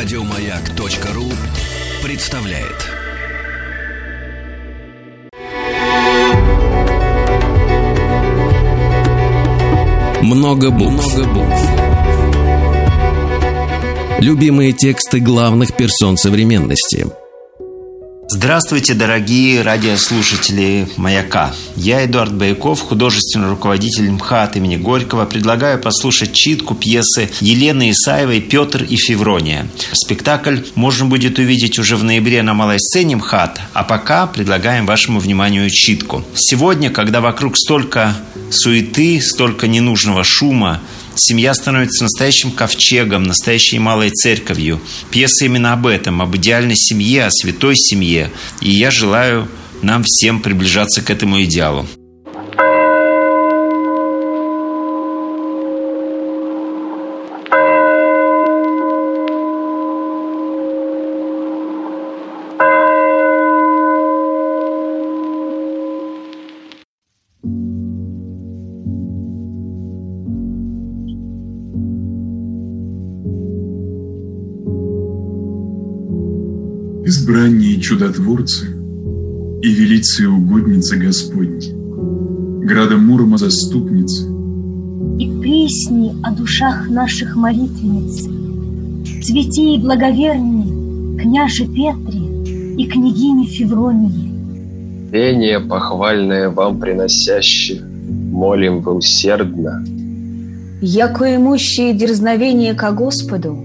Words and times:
Радиомаяк.ру 0.00 1.24
представляет. 2.04 2.86
Много 10.22 10.70
букв. 10.70 11.16
Много 11.16 11.34
букв. 11.34 11.70
Любимые 14.20 14.72
тексты 14.72 15.18
главных 15.18 15.74
персон 15.76 16.16
современности– 16.16 17.08
Здравствуйте, 18.30 18.92
дорогие 18.92 19.62
радиослушатели 19.62 20.86
«Маяка». 20.98 21.54
Я, 21.76 22.04
Эдуард 22.04 22.34
Бояков, 22.34 22.82
художественный 22.82 23.48
руководитель 23.48 24.10
МХАТ 24.10 24.58
имени 24.58 24.76
Горького, 24.76 25.24
предлагаю 25.24 25.80
послушать 25.80 26.34
читку 26.34 26.74
пьесы 26.74 27.30
Елены 27.40 27.90
Исаевой 27.90 28.42
«Петр 28.42 28.82
и 28.82 28.96
Феврония». 28.96 29.66
Спектакль 29.94 30.58
можно 30.74 31.06
будет 31.06 31.38
увидеть 31.38 31.78
уже 31.78 31.96
в 31.96 32.04
ноябре 32.04 32.42
на 32.42 32.52
малой 32.52 32.78
сцене 32.78 33.16
МХАТ, 33.16 33.62
а 33.72 33.82
пока 33.82 34.26
предлагаем 34.26 34.84
вашему 34.84 35.20
вниманию 35.20 35.70
читку. 35.70 36.22
Сегодня, 36.34 36.90
когда 36.90 37.22
вокруг 37.22 37.56
столько 37.56 38.14
суеты, 38.50 39.22
столько 39.22 39.68
ненужного 39.68 40.22
шума, 40.22 40.82
Семья 41.20 41.52
становится 41.52 42.04
настоящим 42.04 42.52
ковчегом, 42.52 43.24
настоящей 43.24 43.80
малой 43.80 44.10
церковью. 44.10 44.80
Пьеса 45.10 45.46
именно 45.46 45.72
об 45.72 45.88
этом, 45.88 46.22
об 46.22 46.36
идеальной 46.36 46.76
семье, 46.76 47.24
о 47.24 47.30
святой 47.32 47.74
семье. 47.74 48.30
И 48.60 48.70
я 48.70 48.92
желаю 48.92 49.48
нам 49.82 50.04
всем 50.04 50.40
приближаться 50.40 51.02
к 51.02 51.10
этому 51.10 51.42
идеалу. 51.42 51.88
Избранние 77.08 77.80
чудотворцы 77.80 78.66
и 79.62 79.68
велицы 79.70 80.28
угодницы 80.28 80.98
Господни, 80.98 81.72
градом 82.66 83.06
Мурома 83.06 83.38
заступницы. 83.38 84.26
И 85.18 85.26
песни 85.42 86.14
о 86.22 86.32
душах 86.32 86.90
наших 86.90 87.34
молитвенниц, 87.34 88.28
Цвети 89.24 89.76
и 89.76 89.78
благоверни, 89.78 91.18
княже 91.18 91.64
Петре 91.64 92.76
и 92.76 92.86
княгине 92.86 93.46
Февронии. 93.46 95.10
Пение 95.10 95.60
похвальное 95.60 96.50
вам 96.50 96.78
приносяще, 96.78 97.80
молим 98.30 98.82
вы 98.82 98.92
усердно. 98.96 99.82
Яко 100.82 101.34
имущие 101.34 101.94
дерзновение 101.94 102.74
ко 102.74 102.92
Господу, 102.92 103.64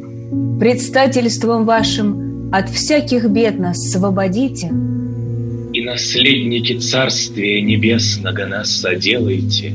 предстательством 0.62 1.66
вашим 1.66 2.23
от 2.54 2.70
всяких 2.70 3.28
бед 3.30 3.60
нас 3.60 3.78
освободите. 3.78 4.72
И 5.74 5.82
наследники 5.84 6.78
Царствия 6.78 7.64
Небесного 7.64 8.46
нас 8.46 8.76
соделайте. 8.76 9.72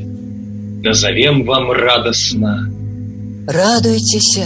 Назовем 0.84 1.44
вам 1.44 1.72
радостно. 1.72 2.70
Радуйтесь, 3.48 4.38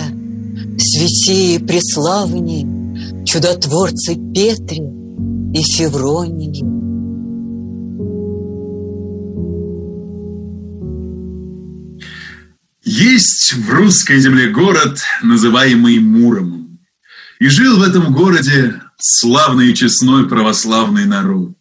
святие 0.78 1.60
преславни, 1.60 2.66
чудотворцы 3.26 4.14
Петре 4.14 4.82
и 5.52 5.62
Февронии. 5.76 6.64
Есть 12.82 13.52
в 13.52 13.70
русской 13.70 14.18
земле 14.20 14.48
город, 14.48 15.00
называемый 15.22 15.98
Муромом. 15.98 16.71
И 17.42 17.48
жил 17.48 17.76
в 17.80 17.82
этом 17.82 18.12
городе 18.12 18.80
славный 19.00 19.72
и 19.72 19.74
честной 19.74 20.28
православный 20.28 21.06
народ. 21.06 21.56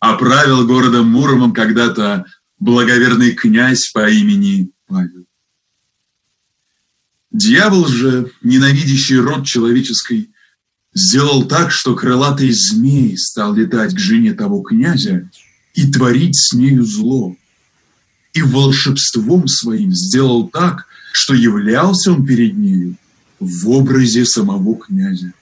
А 0.00 0.14
правил 0.14 0.66
городом 0.66 1.08
Муромом 1.08 1.52
когда-то 1.52 2.24
благоверный 2.58 3.32
князь 3.32 3.90
по 3.92 4.08
имени 4.08 4.70
Павел. 4.86 5.26
Дьявол 7.30 7.88
же, 7.88 8.32
ненавидящий 8.40 9.18
род 9.18 9.44
человеческий, 9.44 10.30
сделал 10.94 11.44
так, 11.44 11.72
что 11.72 11.94
крылатый 11.94 12.50
змей 12.50 13.18
стал 13.18 13.54
летать 13.54 13.94
к 13.94 13.98
жене 13.98 14.32
того 14.32 14.62
князя 14.62 15.30
и 15.74 15.92
творить 15.92 16.36
с 16.36 16.54
нею 16.54 16.84
зло. 16.86 17.36
И 18.32 18.40
волшебством 18.40 19.46
своим 19.46 19.92
сделал 19.92 20.48
так, 20.48 20.86
что 21.12 21.34
являлся 21.34 22.12
он 22.12 22.24
перед 22.24 22.56
нею 22.56 22.96
в 23.40 23.68
образе 23.70 24.24
самого 24.24 24.76
князя. 24.76 25.32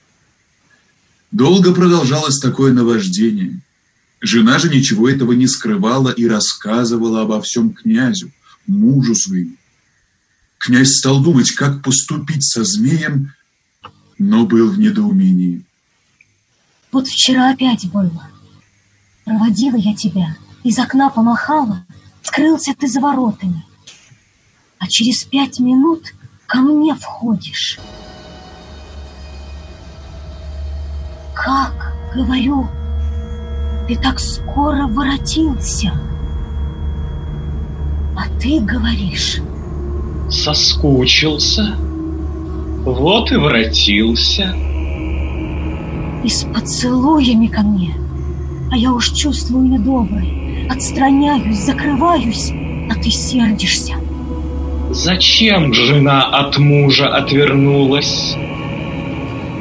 Долго 1.31 1.73
продолжалось 1.73 2.39
такое 2.39 2.73
наваждение. 2.73 3.59
Жена 4.21 4.59
же 4.59 4.69
ничего 4.69 5.09
этого 5.09 5.33
не 5.33 5.47
скрывала 5.47 6.09
и 6.09 6.25
рассказывала 6.27 7.21
обо 7.21 7.41
всем 7.41 7.73
князю, 7.73 8.31
мужу 8.65 9.13
своему. 9.15 9.55
Князь 10.57 10.97
стал 10.97 11.21
думать, 11.21 11.51
как 11.51 11.83
поступить 11.83 12.43
со 12.43 12.63
змеем, 12.63 13.33
но 14.17 14.45
был 14.45 14.71
в 14.71 14.79
недоумении. 14.79 15.63
Вот 16.91 17.07
вчера 17.07 17.51
опять 17.51 17.89
было. 17.91 18.29
Проводила 19.23 19.75
я 19.75 19.93
тебя, 19.93 20.35
из 20.63 20.79
окна 20.79 21.09
помахала, 21.09 21.85
скрылся 22.23 22.73
ты 22.73 22.87
за 22.87 22.99
воротами. 22.99 23.63
А 24.79 24.87
через 24.87 25.23
пять 25.23 25.59
минут 25.59 26.13
ко 26.47 26.59
мне 26.59 26.95
входишь. 26.95 27.77
Как, 31.35 31.93
говорю, 32.15 32.67
ты 33.87 33.95
так 33.97 34.19
скоро 34.19 34.87
воротился? 34.87 35.91
А 38.15 38.27
ты 38.39 38.59
говоришь... 38.61 39.41
Соскучился. 40.29 41.75
Вот 42.83 43.31
и 43.31 43.35
воротился. 43.35 44.53
И 46.23 46.29
с 46.29 46.43
поцелуями 46.43 47.47
ко 47.47 47.61
мне. 47.61 47.93
А 48.71 48.77
я 48.77 48.91
уж 48.91 49.11
чувствую 49.11 49.65
недобрый. 49.65 50.67
Отстраняюсь, 50.69 51.63
закрываюсь, 51.63 52.51
а 52.89 52.95
ты 52.95 53.09
сердишься. 53.09 53.93
Зачем 54.89 55.73
жена 55.73 56.23
от 56.23 56.57
мужа 56.57 57.07
отвернулась? 57.13 58.35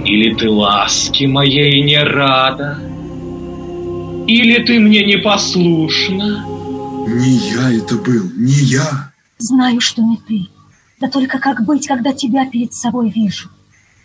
Или 0.04 0.34
ты 0.34 0.48
ласки 0.48 1.24
моей 1.24 1.82
не 1.82 1.98
рада? 1.98 2.78
Или 4.28 4.64
ты 4.64 4.78
мне 4.78 5.04
не 5.04 5.18
послушна? 5.18 6.44
Не 7.08 7.38
я 7.50 7.72
это 7.72 7.96
был, 7.96 8.30
не 8.36 8.54
я. 8.54 9.12
Знаю, 9.38 9.80
что 9.80 10.02
не 10.02 10.16
ты. 10.16 10.48
Да 11.00 11.08
только 11.08 11.38
как 11.38 11.64
быть, 11.64 11.86
когда 11.88 12.12
тебя 12.12 12.46
перед 12.48 12.72
собой 12.72 13.10
вижу? 13.10 13.50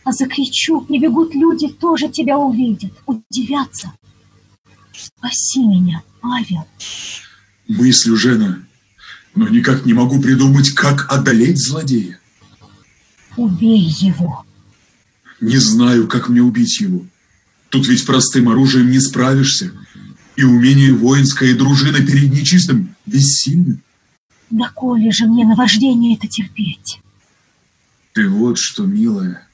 А 0.04 0.12
закричу, 0.12 0.82
прибегут 0.82 1.36
люди, 1.36 1.68
тоже 1.68 2.10
тебя 2.10 2.40
увидят, 2.40 2.92
удивятся. 3.06 3.94
Спаси 4.92 5.62
меня, 5.62 6.02
Павел. 6.20 6.66
Мыслю, 7.68 8.18
Жена, 8.18 8.58
но 9.36 9.48
никак 9.48 9.86
не 9.86 9.94
могу 9.94 10.22
придумать, 10.22 10.72
как 10.72 11.12
одолеть 11.12 11.60
злодея. 11.60 12.20
Убей 13.38 13.80
его. 13.80 14.46
Не 15.40 15.58
знаю, 15.58 16.08
как 16.08 16.30
мне 16.30 16.42
убить 16.42 16.80
его. 16.82 17.06
Тут 17.70 17.88
ведь 17.88 18.06
простым 18.06 18.50
оружием 18.50 18.92
не 18.92 19.00
справишься. 19.00 19.72
И 20.36 20.44
умение 20.44 20.94
воинское, 20.94 21.50
и 21.50 21.54
дружина 21.54 22.06
перед 22.06 22.32
нечистым 22.32 22.96
бессильны. 23.06 23.80
Да 24.50 24.70
коли 24.74 25.10
же 25.12 25.26
мне 25.28 25.46
наваждение 25.46 26.16
это 26.18 26.28
терпеть? 26.28 27.02
Ты 28.14 28.28
вот 28.28 28.58
что, 28.58 28.86
милая, 28.86 29.48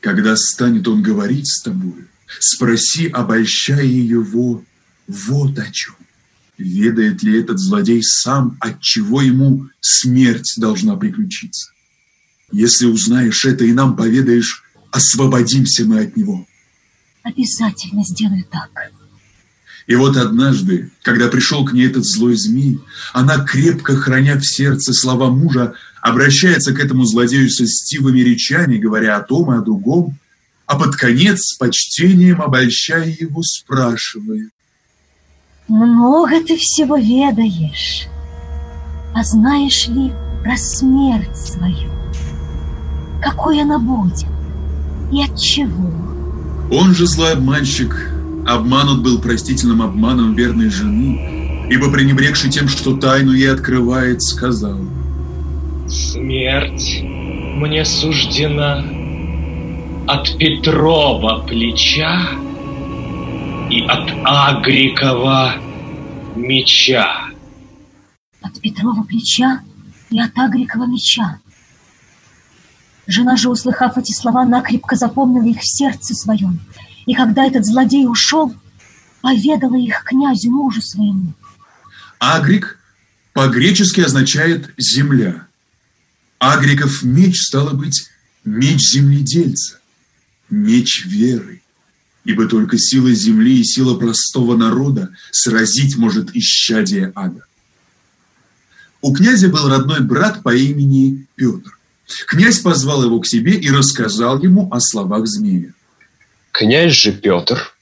когда 0.00 0.36
станет 0.36 0.86
он 0.86 1.02
говорить 1.02 1.48
с 1.48 1.62
тобой, 1.62 2.06
спроси, 2.38 3.08
обольщая 3.08 3.84
его, 3.84 4.62
вот 5.08 5.58
о 5.58 5.70
чем. 5.72 5.96
Ведает 6.56 7.22
ли 7.22 7.40
этот 7.40 7.58
злодей 7.58 8.02
сам, 8.02 8.56
от 8.60 8.80
чего 8.80 9.20
ему 9.20 9.68
смерть 9.80 10.54
должна 10.58 10.96
приключиться? 10.96 11.70
Если 12.52 12.86
узнаешь 12.86 13.44
это 13.44 13.64
и 13.64 13.72
нам 13.72 13.96
поведаешь, 13.96 14.62
освободимся 14.92 15.84
мы 15.84 16.00
от 16.00 16.16
него. 16.16 16.46
Обязательно 17.24 18.04
сделаю 18.04 18.44
так. 18.50 18.70
И 19.86 19.96
вот 19.96 20.16
однажды, 20.16 20.90
когда 21.02 21.28
пришел 21.28 21.64
к 21.64 21.72
ней 21.72 21.88
этот 21.88 22.04
злой 22.04 22.36
змей, 22.36 22.80
она, 23.12 23.44
крепко 23.44 23.96
храня 23.96 24.38
в 24.38 24.46
сердце 24.46 24.92
слова 24.94 25.30
мужа, 25.30 25.74
обращается 26.00 26.72
к 26.72 26.78
этому 26.78 27.04
злодею 27.04 27.50
со 27.50 27.66
стивыми 27.66 28.20
речами, 28.20 28.78
говоря 28.78 29.16
о 29.16 29.22
том 29.22 29.52
и 29.52 29.58
о 29.58 29.60
другом, 29.60 30.18
а 30.66 30.78
под 30.78 30.96
конец 30.96 31.38
с 31.40 31.56
почтением 31.56 32.40
обольщая 32.40 33.14
его 33.18 33.42
спрашивает. 33.42 34.50
Много 35.68 36.44
ты 36.46 36.58
всего 36.58 36.96
ведаешь, 36.96 38.06
а 39.14 39.24
знаешь 39.24 39.88
ли 39.88 40.12
про 40.42 40.58
смерть 40.58 41.34
свою? 41.34 41.90
Какой 43.22 43.62
она 43.62 43.78
будет 43.78 44.26
и 45.10 45.22
от 45.22 45.40
чего? 45.40 45.90
Он 46.70 46.94
же 46.94 47.06
злой 47.06 47.32
обманщик, 47.32 48.10
обманут 48.46 49.02
был 49.02 49.18
простительным 49.18 49.80
обманом 49.80 50.34
верной 50.34 50.68
жены, 50.68 51.66
ибо 51.70 51.90
пренебрегший 51.90 52.50
тем, 52.50 52.68
что 52.68 52.98
тайну 52.98 53.32
ей 53.32 53.50
открывает, 53.50 54.22
сказал. 54.22 54.78
Смерть 55.88 57.00
мне 57.02 57.86
суждена 57.86 58.84
от 60.06 60.36
Петрова 60.36 61.38
плеча 61.48 62.43
и 63.74 63.80
от 63.88 64.08
Агрикова 64.24 65.60
меча. 66.36 67.30
От 68.40 68.60
Петрова 68.60 69.02
плеча 69.02 69.62
и 70.10 70.20
от 70.20 70.38
Агрикова 70.38 70.86
меча. 70.86 71.40
Жена 73.08 73.36
же, 73.36 73.50
услыхав 73.50 73.98
эти 73.98 74.12
слова, 74.12 74.44
накрепко 74.44 74.94
запомнила 74.94 75.48
их 75.48 75.58
в 75.58 75.66
сердце 75.66 76.14
своем. 76.14 76.60
И 77.06 77.14
когда 77.14 77.44
этот 77.46 77.66
злодей 77.66 78.06
ушел, 78.06 78.54
поведала 79.22 79.76
их 79.76 80.04
князю 80.04 80.52
мужу 80.52 80.80
своему. 80.80 81.32
Агрик 82.20 82.78
по-гречески 83.32 84.00
означает 84.02 84.72
«земля». 84.78 85.48
Агриков 86.38 87.02
меч, 87.02 87.40
стало 87.40 87.70
быть, 87.70 88.08
меч 88.44 88.80
земледельца, 88.92 89.80
меч 90.48 91.06
веры. 91.06 91.63
Ибо 92.24 92.46
только 92.46 92.78
сила 92.78 93.12
земли 93.12 93.60
и 93.60 93.64
сила 93.64 93.98
простого 93.98 94.56
народа 94.56 95.10
сразить 95.30 95.96
может 95.96 96.34
исчадие 96.34 97.12
ада. 97.14 97.44
У 99.02 99.12
князя 99.12 99.48
был 99.48 99.68
родной 99.68 100.00
брат 100.00 100.42
по 100.42 100.54
имени 100.54 101.26
Петр. 101.34 101.78
Князь 102.26 102.60
позвал 102.60 103.04
его 103.04 103.20
к 103.20 103.26
себе 103.26 103.52
и 103.52 103.70
рассказал 103.70 104.42
ему 104.42 104.68
о 104.72 104.80
словах 104.80 105.26
змея. 105.26 105.74
Князь 106.52 106.94
же 106.94 107.12
Петр, 107.12 107.74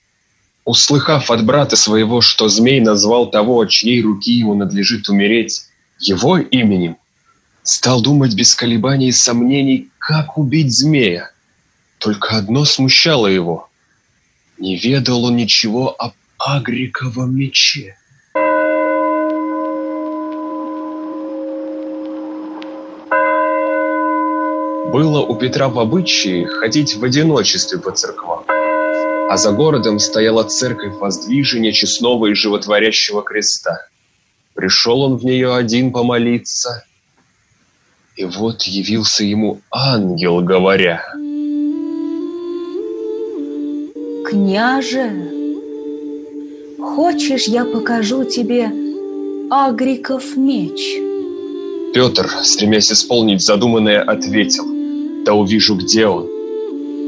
услыхав 0.65 1.31
от 1.31 1.45
брата 1.45 1.77
своего, 1.77 2.21
что 2.21 2.49
змей 2.49 2.81
назвал 2.81 3.31
того, 3.31 3.61
от 3.61 3.71
чьей 3.71 4.03
руки 4.03 4.33
ему 4.33 4.55
надлежит 4.55 5.09
умереть, 5.09 5.67
его 6.01 6.39
именем, 6.39 6.97
стал 7.63 8.03
думать 8.03 8.35
без 8.35 8.55
колебаний 8.55 9.09
и 9.09 9.13
сомнений, 9.13 9.91
как 9.99 10.39
убить 10.39 10.77
змея. 10.77 11.31
Только 11.99 12.37
одно 12.37 12.65
смущало 12.65 13.29
его. 13.29 13.69
Не 14.59 14.77
ведал 14.77 15.25
он 15.25 15.37
ничего 15.37 15.95
об 15.99 16.13
Агриковом 16.39 17.35
мече. 17.35 17.97
Было 24.93 25.23
у 25.23 25.37
Петра 25.37 25.69
в 25.69 25.79
обычае 25.79 26.47
ходить 26.47 26.97
в 26.97 27.03
одиночестве 27.03 27.79
по 27.79 27.93
церквам, 27.93 28.45
а 28.47 29.37
за 29.39 29.53
городом 29.53 29.99
стояла 29.99 30.45
церковь 30.45 30.97
воздвижения 30.97 31.73
честного 31.73 32.27
и 32.27 32.35
животворящего 32.35 33.23
креста. 33.23 33.87
Пришел 34.55 35.01
он 35.01 35.17
в 35.17 35.25
нее 35.25 35.55
один 35.55 35.93
помолиться, 35.93 36.85
и 38.17 38.27
вот 38.27 38.65
явился 38.65 39.25
ему 39.25 39.63
ангел, 39.71 40.41
говоря. 40.41 41.03
«Княже, 44.33 45.13
хочешь, 46.81 47.49
я 47.49 47.67
покажу 47.67 48.25
тебе 48.25 48.73
Агриков 49.51 50.39
меч?» 50.39 50.81
Петр, 51.93 52.31
стремясь 52.43 52.91
исполнить 52.91 53.43
задуманное, 53.43 54.01
ответил. 54.01 54.65
«Да 55.27 55.35
увижу, 55.35 55.75
где 55.75 56.07
он». 56.07 56.25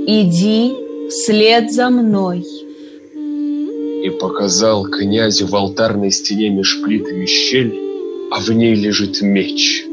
«Иди 0.06 0.74
вслед 1.08 1.72
за 1.72 1.88
мной». 1.88 2.44
И 4.04 4.10
показал 4.20 4.84
князю 4.84 5.46
в 5.46 5.56
алтарной 5.56 6.10
стене 6.10 6.50
меж 6.50 6.82
плитами 6.82 7.24
щель, 7.24 7.74
а 8.32 8.38
в 8.38 8.50
ней 8.50 8.74
лежит 8.74 9.22
меч. 9.22 9.86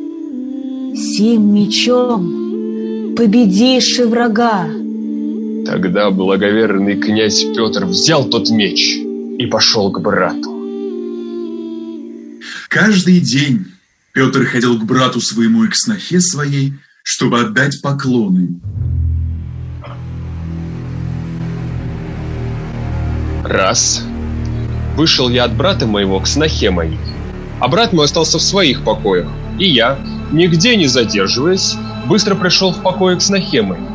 Сим 0.96 1.56
мечом 1.56 3.14
победишь 3.16 4.00
и 4.00 4.04
врага. 4.04 4.81
Тогда 5.66 6.10
благоверный 6.10 7.00
князь 7.00 7.44
Петр 7.56 7.86
взял 7.86 8.26
тот 8.26 8.50
меч 8.50 8.98
и 9.38 9.46
пошел 9.46 9.92
к 9.92 10.02
брату. 10.02 10.50
Каждый 12.70 13.20
день 13.20 13.66
Петр 14.14 14.46
ходил 14.46 14.80
к 14.80 14.86
брату 14.86 15.22
своему 15.22 15.64
и 15.64 15.68
к 15.68 15.76
снохе 15.76 16.20
своей, 16.20 16.74
чтобы 17.04 17.42
отдать 17.42 17.82
поклоны. 17.82 18.60
Раз. 23.44 24.04
Вышел 24.96 25.30
я 25.30 25.46
от 25.46 25.56
брата 25.56 25.86
моего 25.86 26.20
к 26.20 26.28
снохе 26.28 26.72
моей, 26.72 27.00
а 27.60 27.68
брат 27.68 27.94
мой 27.94 28.06
остался 28.06 28.38
в 28.38 28.42
своих 28.42 28.84
покоях, 28.84 29.28
и 29.60 29.70
я, 29.70 30.00
нигде 30.32 30.76
не 30.76 30.88
задерживаясь, 30.88 31.76
быстро 32.08 32.36
пришел 32.36 32.72
в 32.72 32.82
покое 32.82 33.16
к 33.16 33.22
снохе 33.22 33.62
моей. 33.62 33.91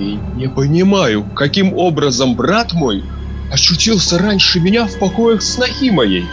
И 0.00 0.18
не 0.34 0.48
понимаю, 0.48 1.24
каким 1.36 1.74
образом 1.74 2.34
брат 2.34 2.72
мой 2.72 3.04
очутился 3.52 4.18
раньше 4.18 4.58
меня 4.58 4.86
в 4.86 4.98
покоях 4.98 5.42
снохи 5.42 5.90
моей. 5.90 6.24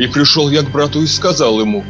И 0.00 0.08
пришел 0.08 0.50
я 0.50 0.62
к 0.62 0.72
брату 0.72 1.02
и 1.02 1.06
сказал 1.06 1.60
ему, 1.60 1.84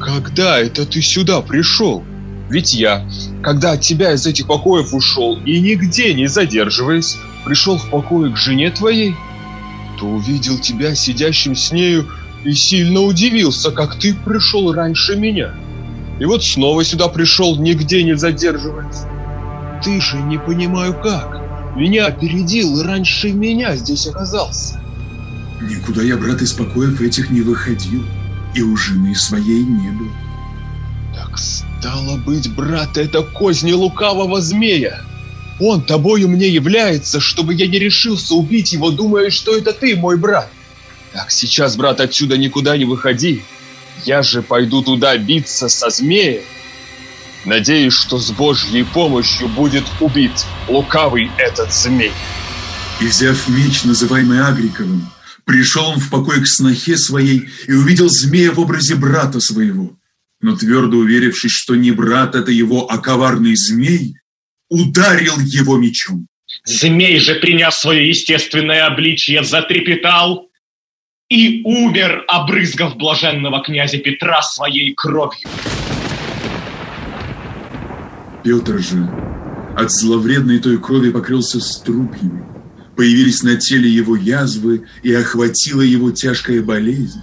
«Когда 0.00 0.58
это 0.58 0.86
ты 0.86 1.02
сюда 1.02 1.42
пришел? 1.42 2.02
Ведь 2.48 2.72
я, 2.72 3.06
когда 3.42 3.72
от 3.72 3.82
тебя 3.82 4.14
из 4.14 4.26
этих 4.26 4.46
покоев 4.46 4.94
ушел 4.94 5.38
и 5.44 5.60
нигде 5.60 6.14
не 6.14 6.26
задерживаясь, 6.26 7.18
пришел 7.44 7.76
в 7.76 7.90
покое 7.90 8.32
к 8.32 8.36
жене 8.38 8.70
твоей, 8.70 9.14
то 9.98 10.06
увидел 10.06 10.58
тебя 10.58 10.94
сидящим 10.94 11.54
с 11.54 11.70
нею 11.70 12.08
и 12.44 12.52
сильно 12.52 13.02
удивился, 13.02 13.70
как 13.70 13.98
ты 13.98 14.14
пришел 14.14 14.72
раньше 14.72 15.16
меня. 15.16 15.54
И 16.18 16.24
вот 16.24 16.42
снова 16.42 16.82
сюда 16.82 17.08
пришел, 17.08 17.56
нигде 17.56 18.02
не 18.02 18.16
задерживаясь. 18.16 19.04
Ты 19.82 20.00
же 20.00 20.18
не 20.18 20.38
понимаю 20.38 20.94
как. 20.94 21.40
Меня 21.76 22.06
опередил 22.06 22.80
и 22.80 22.82
раньше 22.82 23.32
меня 23.32 23.76
здесь 23.76 24.06
оказался. 24.06 24.80
Никуда 25.60 26.02
я, 26.02 26.16
брат, 26.16 26.42
из 26.42 26.52
покоев 26.52 27.00
этих 27.00 27.30
не 27.30 27.42
выходил, 27.42 28.04
и 28.54 28.62
у 28.62 28.76
жены 28.76 29.14
своей 29.14 29.62
не 29.62 29.90
был. 29.90 30.10
Так 31.14 31.38
стало 31.38 32.16
быть, 32.16 32.52
брат, 32.54 32.96
это 32.96 33.22
козни 33.22 33.72
лукавого 33.72 34.40
змея. 34.40 35.02
Он 35.60 35.82
тобою 35.82 36.28
мне 36.28 36.48
является, 36.48 37.20
чтобы 37.20 37.54
я 37.54 37.66
не 37.66 37.78
решился 37.78 38.34
убить 38.34 38.72
его, 38.72 38.90
думая, 38.90 39.30
что 39.30 39.56
это 39.56 39.72
ты, 39.72 39.96
мой 39.96 40.16
брат. 40.16 40.50
Так 41.12 41.30
сейчас, 41.30 41.76
брат, 41.76 42.00
отсюда 42.00 42.38
никуда 42.38 42.76
не 42.76 42.84
выходи. 42.84 43.42
Я 44.04 44.22
же 44.22 44.42
пойду 44.42 44.82
туда 44.82 45.16
биться 45.18 45.68
со 45.68 45.90
змеем. 45.90 46.42
Надеюсь, 47.44 47.94
что 47.94 48.18
с 48.18 48.30
Божьей 48.30 48.84
помощью 48.84 49.48
будет 49.48 49.84
убит 50.00 50.32
лукавый 50.68 51.30
этот 51.38 51.72
змей. 51.72 52.12
И 53.00 53.06
взяв 53.06 53.48
меч, 53.48 53.84
называемый 53.84 54.44
Агриковым, 54.44 55.10
пришел 55.46 55.88
он 55.88 55.98
в 55.98 56.10
покой 56.10 56.42
к 56.42 56.46
снохе 56.46 56.98
своей 56.98 57.48
и 57.66 57.72
увидел 57.72 58.08
змея 58.10 58.52
в 58.52 58.60
образе 58.60 58.94
брата 58.94 59.40
своего. 59.40 59.96
Но 60.42 60.56
твердо 60.56 60.98
уверившись, 60.98 61.52
что 61.52 61.76
не 61.76 61.92
брат 61.92 62.34
это 62.34 62.50
его, 62.50 62.90
а 62.90 62.98
коварный 62.98 63.56
змей, 63.56 64.16
ударил 64.68 65.38
его 65.40 65.78
мечом. 65.78 66.26
Змей 66.64 67.18
же, 67.20 67.36
приняв 67.36 67.74
свое 67.74 68.08
естественное 68.08 68.86
обличье, 68.86 69.44
затрепетал 69.44 70.48
и 71.30 71.62
умер, 71.64 72.24
обрызгав 72.28 72.96
блаженного 72.96 73.62
князя 73.62 73.98
Петра 73.98 74.42
своей 74.42 74.94
кровью. 74.94 75.48
Петр 78.42 78.78
же 78.78 79.08
от 79.76 79.90
зловредной 79.90 80.58
той 80.58 80.78
крови 80.78 81.10
покрылся 81.10 81.60
струпьями. 81.60 82.44
Появились 82.96 83.42
на 83.42 83.56
теле 83.56 83.88
его 83.88 84.16
язвы, 84.16 84.86
и 85.02 85.12
охватила 85.12 85.80
его 85.80 86.10
тяжкая 86.10 86.62
болезнь. 86.62 87.22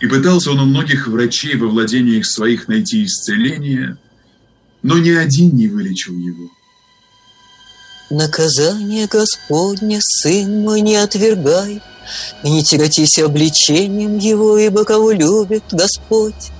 И 0.00 0.06
пытался 0.06 0.52
он 0.52 0.60
у 0.60 0.64
многих 0.66 1.08
врачей 1.08 1.56
во 1.56 1.66
владениях 1.68 2.26
своих 2.26 2.68
найти 2.68 3.04
исцеление, 3.04 3.96
но 4.82 4.98
ни 4.98 5.10
один 5.10 5.54
не 5.54 5.68
вылечил 5.68 6.16
его. 6.16 6.50
Наказание 8.10 9.06
Господне, 9.06 9.98
сын 10.02 10.62
мой, 10.62 10.82
не 10.82 10.96
отвергай, 10.96 11.82
и 12.42 12.50
не 12.50 12.62
тяготись 12.62 13.18
обличением 13.18 14.18
его, 14.18 14.58
ибо 14.58 14.84
кого 14.84 15.10
любит 15.10 15.64
Господь, 15.72 16.50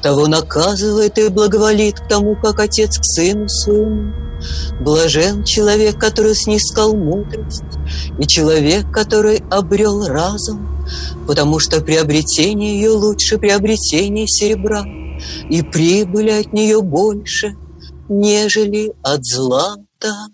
того 0.00 0.28
наказывает 0.28 1.18
и 1.18 1.28
благоволит 1.28 1.98
к 2.00 2.08
тому, 2.08 2.36
как 2.36 2.60
отец 2.60 2.98
к 2.98 3.04
сыну 3.04 3.48
своему. 3.48 4.12
Блажен 4.80 5.44
человек, 5.44 5.98
который 5.98 6.34
снискал 6.34 6.96
мудрость, 6.96 7.62
И 8.18 8.26
человек, 8.26 8.90
который 8.92 9.42
обрел 9.50 10.06
разум, 10.06 10.68
Потому 11.28 11.60
что 11.60 11.80
приобретение 11.80 12.74
ее 12.74 12.90
лучше 12.90 13.38
приобретения 13.38 14.26
серебра, 14.26 14.84
И 15.48 15.62
прибыли 15.62 16.30
от 16.30 16.52
нее 16.52 16.80
больше, 16.80 17.54
нежели 18.08 18.92
от 19.04 19.24
злата. 19.24 20.28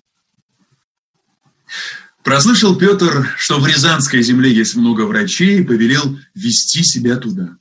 Прослышал 2.29 2.77
Петр, 2.77 3.27
что 3.39 3.59
в 3.59 3.67
Рязанской 3.67 4.23
земле 4.23 4.53
есть 4.53 4.77
много 4.77 5.03
врачей, 5.03 5.61
и 5.61 5.65
повелел 5.65 6.19
вести 6.35 6.83
себя 6.83 7.17
туда. 7.17 7.57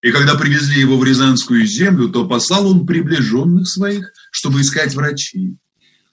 И 0.00 0.12
когда 0.12 0.34
привезли 0.36 0.80
его 0.80 0.96
в 0.96 1.04
Рязанскую 1.04 1.66
землю, 1.66 2.08
то 2.08 2.26
послал 2.26 2.70
он 2.70 2.86
приближенных 2.86 3.68
своих, 3.68 4.12
чтобы 4.30 4.60
искать 4.60 4.94
врачей. 4.94 5.56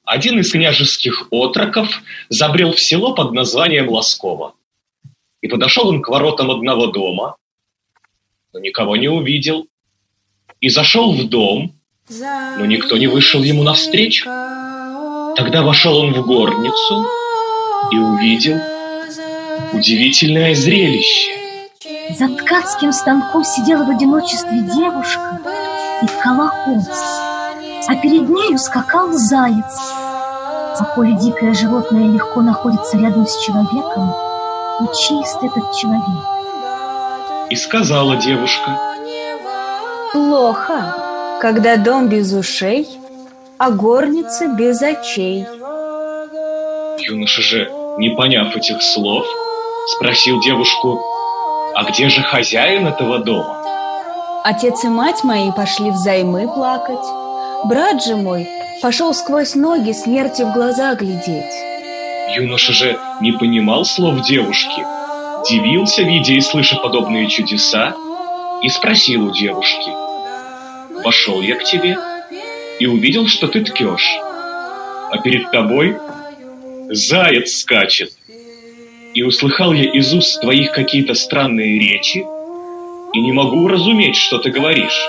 Один 0.03 0.39
из 0.39 0.51
княжеских 0.51 1.27
отроков 1.31 1.87
забрел 2.29 2.73
в 2.73 2.79
село 2.81 3.13
под 3.13 3.31
названием 3.31 3.89
Ласково. 3.89 4.55
И 5.41 5.47
подошел 5.47 5.87
он 5.87 6.01
к 6.01 6.09
воротам 6.09 6.51
одного 6.51 6.87
дома, 6.87 7.37
но 8.51 8.59
никого 8.59 8.95
не 8.95 9.07
увидел. 9.07 9.67
И 10.59 10.69
зашел 10.69 11.13
в 11.13 11.29
дом, 11.29 11.79
но 12.09 12.65
никто 12.65 12.97
не 12.97 13.07
вышел 13.07 13.43
ему 13.43 13.63
навстречу. 13.63 14.25
Тогда 15.35 15.61
вошел 15.61 15.97
он 15.97 16.13
в 16.13 16.25
горницу 16.25 17.05
и 17.91 17.97
увидел 17.97 18.59
удивительное 19.73 20.55
зрелище. 20.55 21.31
За 22.17 22.27
ткацким 22.27 22.91
станком 22.91 23.43
сидела 23.43 23.83
в 23.83 23.89
одиночестве 23.89 24.59
девушка 24.61 25.39
и 26.01 26.07
ткала 26.07 26.49
холст, 26.49 26.91
а 27.87 27.95
перед 27.95 28.29
нею 28.29 28.57
скакал 28.57 29.11
заяц. 29.13 29.79
А 30.77 30.83
коли 30.95 31.13
дикое 31.13 31.53
животное 31.53 32.07
легко 32.11 32.41
находится 32.41 32.97
рядом 32.97 33.25
с 33.25 33.45
человеком, 33.45 34.13
то 34.79 34.93
чист 34.93 35.37
этот 35.41 35.73
человек. 35.75 36.23
И 37.49 37.55
сказала 37.55 38.17
девушка, 38.17 38.77
Плохо, 40.11 41.37
когда 41.41 41.75
дом 41.75 42.07
без 42.07 42.33
ушей, 42.33 42.87
а 43.57 43.71
горница 43.71 44.47
без 44.47 44.81
очей. 44.81 45.45
Юноша 46.99 47.41
же, 47.41 47.71
не 47.97 48.09
поняв 48.09 48.55
этих 48.55 48.81
слов, 48.81 49.25
спросил 49.87 50.41
девушку, 50.41 50.99
а 51.75 51.83
где 51.83 52.09
же 52.09 52.21
хозяин 52.21 52.87
этого 52.87 53.19
дома? 53.19 53.61
Отец 54.43 54.83
и 54.83 54.87
мать 54.87 55.23
мои 55.23 55.51
пошли 55.51 55.91
взаймы 55.91 56.47
плакать. 56.47 57.05
Брат 57.65 58.03
же 58.03 58.15
мой 58.15 58.47
пошел 58.81 59.13
сквозь 59.13 59.55
ноги 59.55 59.91
смерти 59.91 60.43
в 60.43 60.53
глаза 60.53 60.95
глядеть. 60.95 61.53
Юноша 62.35 62.73
же 62.73 62.97
не 63.21 63.31
понимал 63.31 63.85
слов 63.85 64.21
девушки, 64.21 64.85
дивился, 65.49 66.03
видя 66.03 66.33
и 66.33 66.41
слыша 66.41 66.75
подобные 66.77 67.27
чудеса, 67.27 67.95
и 68.61 68.69
спросил 68.69 69.27
у 69.27 69.31
девушки, 69.31 69.91
«Пошел 71.03 71.41
я 71.41 71.55
к 71.55 71.63
тебе 71.63 71.97
и 72.79 72.87
увидел, 72.87 73.27
что 73.27 73.47
ты 73.47 73.63
ткешь, 73.63 74.17
а 75.11 75.17
перед 75.23 75.51
тобой 75.51 75.97
заяц 76.89 77.59
скачет, 77.59 78.11
и 79.13 79.23
услыхал 79.23 79.73
я 79.73 79.91
из 79.91 80.13
уст 80.13 80.41
твоих 80.41 80.71
какие-то 80.71 81.13
странные 81.13 81.79
речи, 81.79 82.25
и 83.13 83.21
не 83.21 83.31
могу 83.31 83.61
уразуметь, 83.63 84.17
что 84.17 84.39
ты 84.39 84.51
говоришь. 84.51 85.07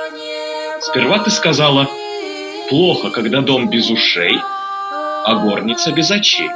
Сперва 0.80 1.18
ты 1.18 1.30
сказала, 1.30 1.88
плохо, 2.68 3.11
когда 3.11 3.40
дом 3.40 3.68
без 3.68 3.90
ушей, 3.90 4.38
а 5.25 5.35
горница 5.35 5.92
без 5.92 6.11
очей. 6.11 6.49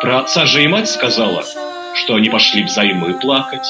Про 0.00 0.20
отца 0.20 0.46
же 0.46 0.62
и 0.62 0.68
мать 0.68 0.88
сказала, 0.88 1.44
что 1.94 2.14
они 2.14 2.28
пошли 2.28 2.62
взаймы 2.62 3.14
плакать. 3.14 3.66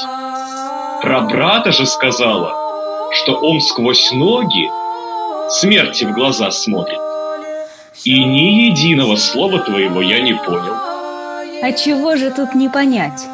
Про 1.01 1.23
брата 1.23 1.73
же 1.73 1.87
сказала, 1.87 3.11
что 3.13 3.35
он 3.35 3.61
сквозь 3.61 4.11
ноги 4.13 4.69
смерти 5.49 6.05
в 6.05 6.13
глаза 6.13 6.51
смотрит. 6.51 7.06
И 8.07 8.25
ни 8.25 8.69
единого 8.69 9.17
слова 9.17 9.59
твоего 9.59 10.01
я 10.01 10.21
не 10.21 10.33
понял. 10.33 10.75
А 11.61 11.73
чего 11.73 12.15
же 12.15 12.31
тут 12.31 12.55
не 12.55 12.69
понять? 12.69 13.27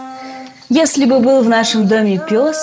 Если 0.70 1.04
бы 1.04 1.18
был 1.18 1.42
в 1.42 1.48
нашем 1.50 1.86
доме 1.86 2.18
пес, 2.18 2.56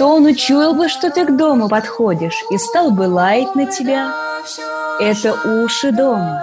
то 0.00 0.08
он 0.08 0.26
учуял 0.26 0.74
бы, 0.74 0.88
что 0.88 1.10
ты 1.10 1.24
к 1.24 1.36
дому 1.36 1.68
подходишь, 1.68 2.42
и 2.50 2.58
стал 2.58 2.90
бы 2.90 3.02
лаять 3.02 3.54
на 3.54 3.66
тебя. 3.66 4.12
Это 4.98 5.32
уши 5.62 5.92
дома. 5.92 6.42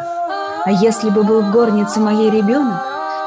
А 0.63 0.71
если 0.71 1.09
бы 1.09 1.23
был 1.23 1.41
в 1.41 1.51
горнице 1.51 1.99
моей 1.99 2.31
ребенок, 2.31 2.81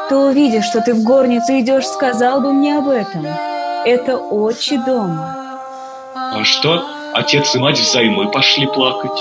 то, 0.09 0.29
увидя, 0.29 0.63
что 0.63 0.81
ты 0.81 0.95
в 0.95 1.03
горницу 1.03 1.53
идешь, 1.61 1.87
сказал 1.87 2.41
бы 2.41 2.55
мне 2.55 2.79
об 2.79 2.89
этом. 2.89 3.27
Это 3.85 4.17
очи 4.17 4.79
дома. 4.79 5.37
А 6.15 6.45
что, 6.45 6.83
отец 7.13 7.55
и 7.55 7.59
мать 7.59 7.79
взаймы 7.79 8.31
пошли 8.31 8.67
плакать? 8.69 9.21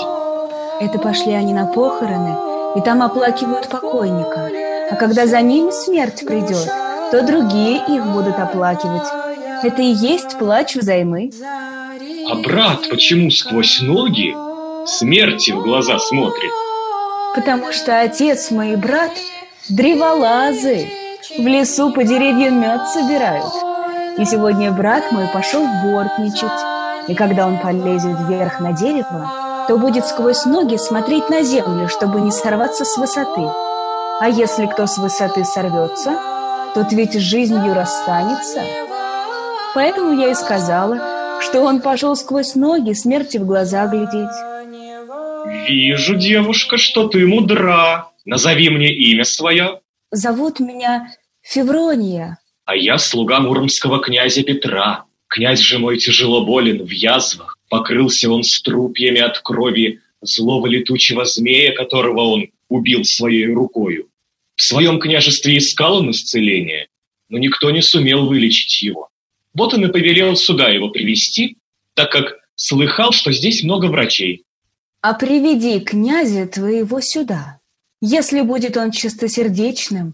Это 0.80 0.98
пошли 0.98 1.34
они 1.34 1.54
на 1.54 1.66
похороны, 1.66 2.53
и 2.76 2.82
там 2.82 3.02
оплакивают 3.02 3.70
покойника. 3.70 4.50
А 4.92 4.96
когда 4.96 5.26
за 5.28 5.42
ними 5.42 5.72
смерть 5.72 6.26
придет, 6.26 6.70
то 7.12 7.22
другие 7.22 7.78
их 7.88 8.06
будут 8.08 8.40
оплакивать. 8.40 9.08
Это 9.64 9.82
и 9.82 9.94
есть 9.94 10.38
плач 10.38 10.76
взаймы. 10.76 11.32
А 12.30 12.36
брат 12.36 12.90
почему 12.90 13.30
сквозь 13.32 13.82
ноги 13.82 14.36
смерти 14.86 15.52
в 15.52 15.62
глаза 15.62 16.00
смотрит? 16.00 16.52
Потому 17.36 17.72
что 17.72 18.02
отец 18.02 18.52
мой 18.52 18.74
и 18.74 18.76
брат 18.76 19.12
древолазы. 19.70 20.88
В 21.38 21.48
лесу 21.48 21.92
по 21.92 22.04
деревьям 22.04 22.62
мед 22.62 22.88
собирают. 22.90 23.54
И 24.18 24.26
сегодня 24.26 24.72
брат 24.72 25.12
мой 25.12 25.28
пошел 25.34 25.66
бортничать. 25.84 26.52
И 27.08 27.16
когда 27.16 27.48
он 27.48 27.58
полезет 27.60 28.18
вверх 28.28 28.60
на 28.60 28.74
дерево, 28.74 29.43
то 29.68 29.78
будет 29.78 30.06
сквозь 30.06 30.46
ноги 30.46 30.78
смотреть 30.78 31.30
на 31.30 31.44
землю, 31.44 31.88
чтобы 31.88 32.22
не 32.22 32.32
сорваться 32.32 32.86
с 32.86 32.98
высоты. 32.98 33.50
А 34.20 34.30
если 34.30 34.66
кто 34.66 34.88
с 34.88 34.98
высоты 34.98 35.44
сорвется, 35.46 36.20
тот 36.76 36.92
ведь 36.92 37.20
жизнью 37.20 37.74
расстанется. 37.74 38.62
Поэтому 39.74 40.20
я 40.20 40.32
и 40.32 40.34
сказала, 40.34 41.40
что 41.42 41.62
он 41.62 41.82
пошел 41.82 42.16
сквозь 42.16 42.56
ноги 42.56 42.94
смерти 42.94 43.38
в 43.38 43.46
глаза 43.46 43.88
глядеть. 43.88 44.30
Вижу, 45.68 46.16
девушка, 46.16 46.78
что 46.78 47.08
ты 47.08 47.26
мудра. 47.28 48.10
Назови 48.26 48.70
мне 48.70 48.94
имя 48.94 49.24
свое. 49.24 49.82
Зовут 50.12 50.60
меня 50.60 51.12
Феврония. 51.42 52.38
А 52.66 52.76
я 52.76 52.98
слуга 52.98 53.40
муромского 53.40 54.00
князя 54.00 54.44
Петра. 54.44 55.06
Князь 55.28 55.60
же 55.60 55.80
мой 55.80 55.98
тяжело 55.98 56.46
болен, 56.46 56.86
в 56.86 56.92
язвах. 56.92 57.53
Покрылся 57.74 58.30
он 58.30 58.44
струпьями 58.44 59.20
от 59.20 59.40
крови 59.40 60.00
злого 60.22 60.68
летучего 60.68 61.26
змея, 61.26 61.74
которого 61.74 62.22
он 62.22 62.52
убил 62.70 63.04
своей 63.04 63.48
рукою. 63.48 64.10
В 64.56 64.62
своем 64.62 65.00
княжестве 65.00 65.58
искал 65.58 65.96
он 65.96 66.12
исцеление, 66.12 66.90
но 67.30 67.40
никто 67.40 67.72
не 67.72 67.82
сумел 67.82 68.28
вылечить 68.28 68.84
его. 68.84 69.10
Вот 69.56 69.74
он 69.74 69.86
и 69.86 69.92
повелел 69.92 70.36
сюда 70.36 70.70
его 70.70 70.92
привести, 70.92 71.58
так 71.96 72.12
как 72.12 72.42
слыхал, 72.54 73.12
что 73.12 73.32
здесь 73.32 73.64
много 73.64 73.88
врачей. 73.88 74.46
А 75.02 75.16
приведи 75.16 75.80
князя 75.80 76.46
твоего 76.46 77.00
сюда. 77.02 77.60
Если 78.02 78.42
будет 78.42 78.78
он 78.78 78.92
чистосердечным 78.92 80.14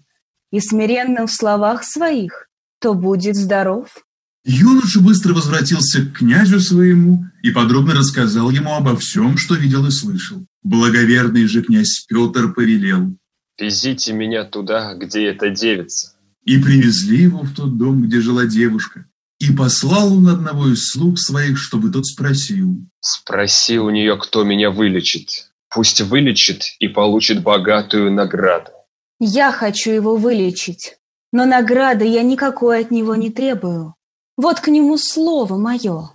и 0.53 0.61
смиренным 0.61 1.27
в 1.27 1.33
словах 1.33 1.83
своих, 1.83 2.47
то 2.79 2.93
будет 2.93 3.35
здоров. 3.35 4.05
Юноша 4.45 5.01
быстро 5.01 5.33
возвратился 5.33 6.05
к 6.05 6.19
князю 6.19 6.59
своему 6.59 7.25
и 7.43 7.51
подробно 7.51 7.93
рассказал 7.93 8.49
ему 8.49 8.73
обо 8.73 8.95
всем, 8.95 9.37
что 9.37 9.55
видел 9.55 9.85
и 9.85 9.91
слышал. 9.91 10.45
Благоверный 10.63 11.45
же 11.45 11.61
князь 11.61 12.05
Петр 12.07 12.53
повелел. 12.53 13.15
Везите 13.59 14.13
меня 14.13 14.45
туда, 14.45 14.93
где 14.95 15.27
эта 15.27 15.49
девица. 15.49 16.15
И 16.45 16.57
привезли 16.57 17.23
его 17.23 17.43
в 17.43 17.53
тот 17.53 17.77
дом, 17.77 18.03
где 18.03 18.21
жила 18.21 18.45
девушка. 18.45 19.05
И 19.39 19.51
послал 19.51 20.13
он 20.13 20.27
одного 20.27 20.69
из 20.69 20.89
слуг 20.89 21.19
своих, 21.19 21.57
чтобы 21.57 21.91
тот 21.91 22.05
спросил. 22.05 22.77
Спроси 23.01 23.77
у 23.77 23.89
нее, 23.89 24.17
кто 24.17 24.43
меня 24.43 24.71
вылечит. 24.71 25.51
Пусть 25.69 26.01
вылечит 26.01 26.63
и 26.79 26.87
получит 26.87 27.43
богатую 27.43 28.11
награду. 28.11 28.71
Я 29.19 29.51
хочу 29.51 29.91
его 29.91 30.15
вылечить, 30.15 30.97
но 31.31 31.45
награды 31.45 32.05
я 32.05 32.23
никакой 32.23 32.79
от 32.79 32.91
него 32.91 33.15
не 33.15 33.29
требую. 33.29 33.95
Вот 34.41 34.61
к 34.61 34.69
нему 34.69 34.97
слово 34.97 35.57
мое. 35.57 36.11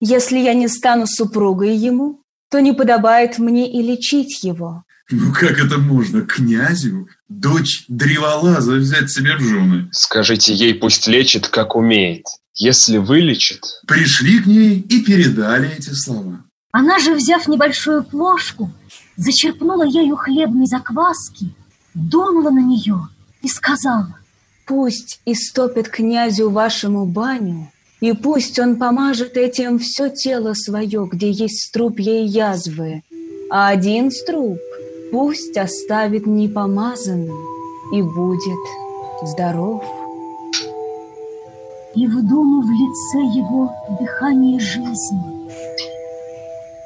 Если 0.00 0.36
я 0.40 0.52
не 0.52 0.66
стану 0.66 1.06
супругой 1.06 1.76
ему, 1.76 2.24
то 2.50 2.60
не 2.60 2.72
подобает 2.72 3.38
мне 3.38 3.70
и 3.72 3.80
лечить 3.80 4.42
его. 4.42 4.82
Ну 5.12 5.32
как 5.32 5.60
это 5.60 5.78
можно 5.78 6.22
князю, 6.22 7.06
дочь 7.28 7.84
древолаза, 7.86 8.72
взять 8.72 9.12
себе 9.12 9.36
в 9.36 9.40
жены? 9.42 9.88
Скажите 9.92 10.52
ей, 10.54 10.74
пусть 10.74 11.06
лечит, 11.06 11.46
как 11.46 11.76
умеет. 11.76 12.24
Если 12.52 12.96
вылечит, 12.96 13.62
Пришли 13.86 14.40
к 14.40 14.46
ней 14.46 14.80
и 14.80 15.00
передали 15.04 15.70
эти 15.70 15.90
слова. 15.90 16.42
Она 16.72 16.98
же, 16.98 17.14
взяв 17.14 17.46
небольшую 17.46 18.02
плошку, 18.02 18.72
зачерпнула 19.16 19.84
ею 19.84 20.16
хлебной 20.16 20.66
закваски, 20.66 21.54
дунула 21.94 22.50
на 22.50 22.60
нее 22.60 23.08
и 23.40 23.46
сказала, 23.46 24.18
«Пусть 24.68 25.20
истопит 25.24 25.88
князю 25.88 26.50
вашему 26.50 27.06
баню, 27.06 27.72
и 28.00 28.12
пусть 28.12 28.58
он 28.58 28.76
помажет 28.76 29.36
этим 29.36 29.78
все 29.78 30.10
тело 30.10 30.52
свое, 30.52 31.08
где 31.10 31.30
есть 31.30 31.68
струпья 31.68 32.20
и 32.20 32.26
язвы, 32.26 33.02
а 33.50 33.68
один 33.68 34.10
струп 34.10 34.58
пусть 35.10 35.56
оставит 35.56 36.26
непомазанным 36.26 37.38
и 37.92 38.02
будет 38.02 38.64
здоров». 39.22 39.82
И 41.94 42.06
вдуну 42.06 42.60
в 42.60 42.70
лице 42.70 43.38
его 43.38 43.72
дыхание 43.98 44.60
жизни, 44.60 45.48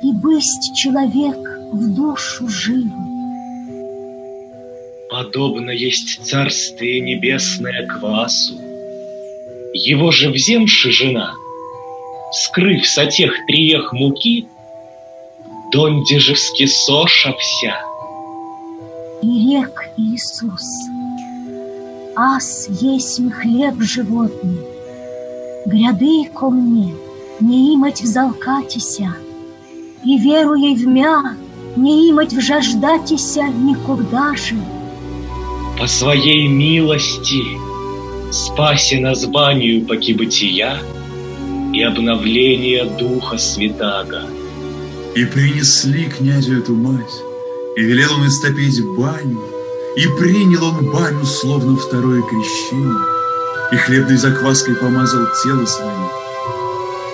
и 0.02 0.12
бысть 0.12 0.74
человек 0.76 1.36
в 1.72 1.94
душу 1.94 2.48
живу. 2.48 3.11
Подобно 5.22 5.70
есть 5.70 6.26
царствие 6.26 7.00
небесное 7.00 7.86
квасу. 7.86 8.54
Его 9.72 10.10
же 10.10 10.30
вземши 10.30 10.90
жена, 10.90 11.34
скрыв 12.32 12.84
со 12.84 13.06
тех 13.06 13.32
триех 13.46 13.92
муки, 13.92 14.48
Донде 15.70 16.18
же 16.18 16.34
вскисоша 16.34 17.34
вся. 17.38 17.80
И 19.22 19.54
рек 19.54 19.90
Иисус, 19.96 20.66
ас 22.16 22.68
есть 22.80 23.20
хлеб 23.32 23.80
животный, 23.80 24.58
Гряды 25.66 26.28
ко 26.34 26.50
мне, 26.50 26.94
не 27.38 27.76
имать 27.76 28.02
взалкатися, 28.02 29.14
И 30.04 30.18
веруя 30.18 30.74
в 30.74 30.84
мя, 30.84 31.36
не 31.76 32.10
имать 32.10 32.32
вжаждатися 32.32 33.44
никогда 33.44 34.34
же. 34.34 34.56
По 35.82 35.88
своей 35.88 36.46
милости 36.46 37.42
спаси 38.30 39.00
нас 39.00 39.26
банию 39.26 39.84
поки 39.84 40.12
бытия 40.12 40.78
и 41.72 41.82
обновление 41.82 42.84
Духа 42.84 43.36
Святаго. 43.36 44.22
И 45.16 45.24
принесли 45.24 46.04
князю 46.04 46.60
эту 46.60 46.76
мать, 46.76 47.12
и 47.76 47.80
велел 47.80 48.14
он 48.14 48.28
истопить 48.28 48.80
баню, 48.96 49.40
и 49.96 50.06
принял 50.20 50.66
он 50.66 50.88
баню, 50.92 51.24
словно 51.24 51.76
второе 51.76 52.22
крещение, 52.22 53.04
и 53.72 53.74
хлебной 53.74 54.18
закваской 54.18 54.76
помазал 54.76 55.26
тело 55.42 55.66
свое, 55.66 56.10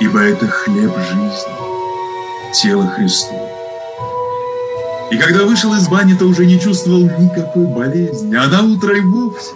ибо 0.02 0.20
это 0.20 0.46
хлеб 0.46 0.92
жизни, 0.94 2.62
тело 2.62 2.86
Христово. 2.86 3.47
И 5.10 5.16
когда 5.16 5.44
вышел 5.44 5.74
из 5.74 5.88
бани, 5.88 6.14
то 6.14 6.26
уже 6.26 6.44
не 6.44 6.60
чувствовал 6.60 7.04
никакой 7.04 7.66
болезни, 7.66 8.34
а 8.34 8.46
на 8.48 8.62
утро 8.62 8.96
и 8.96 9.00
вовсе. 9.00 9.54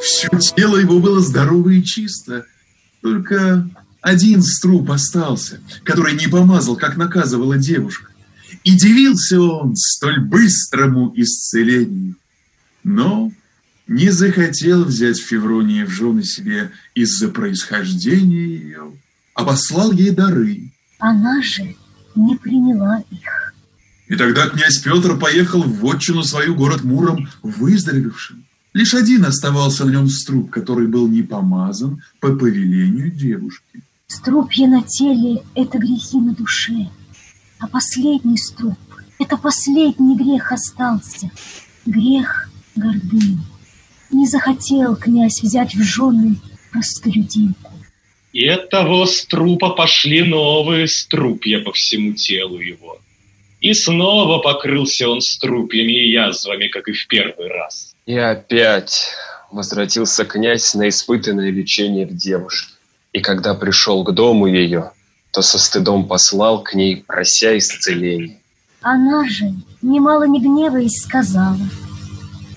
Все 0.00 0.28
тело 0.56 0.76
его 0.76 1.00
было 1.00 1.20
здорово 1.20 1.70
и 1.70 1.82
чисто, 1.82 2.44
только 3.00 3.68
один 4.00 4.42
струп 4.42 4.92
остался, 4.92 5.60
который 5.82 6.14
не 6.14 6.28
помазал, 6.28 6.76
как 6.76 6.96
наказывала 6.96 7.56
девушка. 7.56 8.12
И 8.62 8.76
дивился 8.76 9.40
он 9.40 9.74
столь 9.74 10.20
быстрому 10.20 11.12
исцелению. 11.16 12.14
Но 12.84 13.32
не 13.88 14.10
захотел 14.10 14.84
взять 14.84 15.18
Феврония 15.18 15.86
в 15.86 15.90
жены 15.90 16.22
себе 16.22 16.70
из-за 16.94 17.28
происхождения 17.28 18.46
ее, 18.46 18.92
а 19.34 19.44
послал 19.44 19.92
ей 19.92 20.10
дары. 20.10 20.70
Она 20.98 21.42
же 21.42 21.74
не 22.14 22.36
приняла 22.36 23.02
их. 23.10 23.45
И 24.08 24.14
тогда 24.14 24.48
князь 24.48 24.78
Петр 24.78 25.18
поехал 25.18 25.62
в 25.62 25.80
вотчину 25.80 26.22
свою 26.22 26.54
город 26.54 26.84
Муром 26.84 27.28
выздоровевшим. 27.42 28.44
Лишь 28.72 28.94
один 28.94 29.24
оставался 29.24 29.84
в 29.84 29.90
нем 29.90 30.08
струп, 30.08 30.50
который 30.50 30.86
был 30.86 31.08
не 31.08 31.22
помазан 31.22 32.02
по 32.20 32.28
повелению 32.28 33.10
девушки. 33.10 33.82
Струпья 34.06 34.68
на 34.68 34.82
теле— 34.82 35.42
это 35.54 35.78
грехи 35.78 36.18
на 36.18 36.34
душе, 36.34 36.90
а 37.58 37.66
последний 37.66 38.38
струп— 38.38 38.78
это 39.18 39.36
последний 39.36 40.16
грех 40.16 40.52
остался, 40.52 41.30
грех 41.86 42.48
гордыни. 42.76 43.40
Не 44.12 44.28
захотел 44.28 44.94
князь 44.94 45.42
взять 45.42 45.74
в 45.74 45.82
жены 45.82 46.36
простолюдинку. 46.70 47.72
И 48.32 48.46
от 48.46 48.68
того 48.68 49.06
струпа 49.06 49.70
пошли 49.70 50.22
новые 50.22 50.86
струпья 50.86 51.60
по 51.60 51.72
всему 51.72 52.12
телу 52.12 52.60
его. 52.60 53.00
И 53.66 53.74
снова 53.74 54.38
покрылся 54.38 55.08
он 55.08 55.20
струпьями 55.20 55.90
и 55.90 56.12
язвами, 56.12 56.68
как 56.68 56.86
и 56.86 56.92
в 56.92 57.08
первый 57.08 57.48
раз. 57.48 57.96
И 58.06 58.16
опять 58.16 59.08
возвратился 59.50 60.24
князь 60.24 60.72
на 60.74 60.88
испытанное 60.88 61.50
лечение 61.50 62.06
в 62.06 62.14
девушке. 62.14 62.74
И 63.12 63.18
когда 63.18 63.54
пришел 63.54 64.04
к 64.04 64.14
дому 64.14 64.46
ее, 64.46 64.92
то 65.32 65.42
со 65.42 65.58
стыдом 65.58 66.06
послал 66.06 66.62
к 66.62 66.74
ней, 66.74 67.02
прося 67.04 67.58
исцеления. 67.58 68.38
Она 68.82 69.28
же, 69.28 69.52
немало 69.82 70.28
не 70.28 70.40
гневаясь, 70.40 71.02
сказала, 71.02 71.58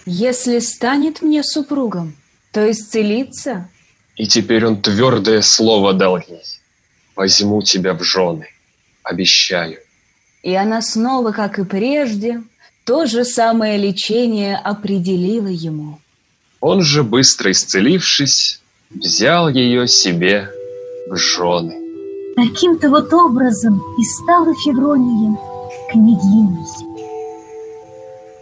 «Если 0.05 0.59
станет 0.59 1.23
мне 1.23 1.41
супругом, 1.41 2.15
то 2.51 2.69
исцелится». 2.69 3.67
И 4.15 4.27
теперь 4.27 4.63
он 4.63 4.79
твердое 4.79 5.41
слово 5.41 5.93
дал 5.93 6.17
ей. 6.17 6.43
«Возьму 7.15 7.63
тебя 7.63 7.95
в 7.95 8.03
жены, 8.03 8.49
обещаю». 9.01 9.79
И 10.43 10.53
она 10.55 10.81
снова, 10.81 11.31
как 11.31 11.59
и 11.59 11.63
прежде, 11.63 12.41
то 12.85 13.05
же 13.05 13.25
самое 13.25 13.77
лечение 13.77 14.57
определила 14.57 15.47
ему. 15.47 15.99
Он 16.61 16.81
же, 16.81 17.03
быстро 17.03 17.51
исцелившись, 17.51 18.61
взял 18.89 19.49
ее 19.49 19.87
себе 19.87 20.49
в 21.09 21.15
жены. 21.15 21.75
Таким-то 22.35 22.89
вот 22.89 23.13
образом 23.13 23.81
и 23.97 24.03
стала 24.03 24.53
Феврония 24.55 25.37
княгиней. 25.91 26.88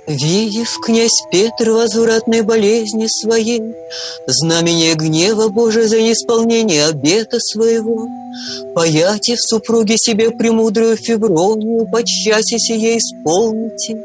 Видев 0.08 0.80
князь 0.86 1.22
Петр 1.32 1.70
возвратной 1.70 2.42
болезни 2.42 3.08
своей, 3.08 3.62
Знамение 4.26 4.96
гнева 4.96 5.50
Божия 5.50 5.86
за 5.88 6.00
неисполнение 6.00 6.86
обета 6.86 7.40
своего, 7.42 8.08
Паяте 8.74 9.36
в 9.36 9.42
супруге 9.42 9.98
себе 9.98 10.32
премудрую 10.32 10.96
Февронию, 10.96 11.86
Подчас 11.92 12.46
сие 12.46 12.98
исполните, 12.98 14.02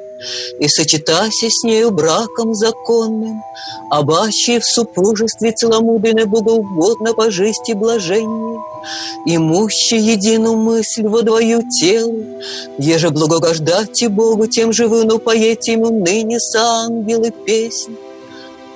И 0.61 0.69
сочетайся 0.69 1.49
с 1.51 1.65
нею 1.65 1.91
браком 1.91 2.55
законным, 2.55 3.43
Обаче 3.91 4.61
в 4.61 4.65
супружестве 4.65 5.53
целомудренной 5.53 6.25
богоугодно 6.25 7.15
по 7.15 7.31
жизни 7.31 7.75
блаженней, 7.75 8.59
Имущий 9.27 9.99
единую 9.99 10.57
мысль 10.57 11.07
во 11.07 11.23
двою 11.23 11.63
телу, 11.69 12.25
Еже 12.79 13.11
благогождайте 13.11 14.09
Богу, 14.09 14.47
тем 14.47 14.73
же 14.73 14.89
вы, 14.89 15.05
но 15.05 15.19
поете 15.19 15.73
ему 15.73 15.91
ныне 15.91 16.39
с 16.39 16.55
ангелы 16.57 17.31
песнь. 17.31 17.97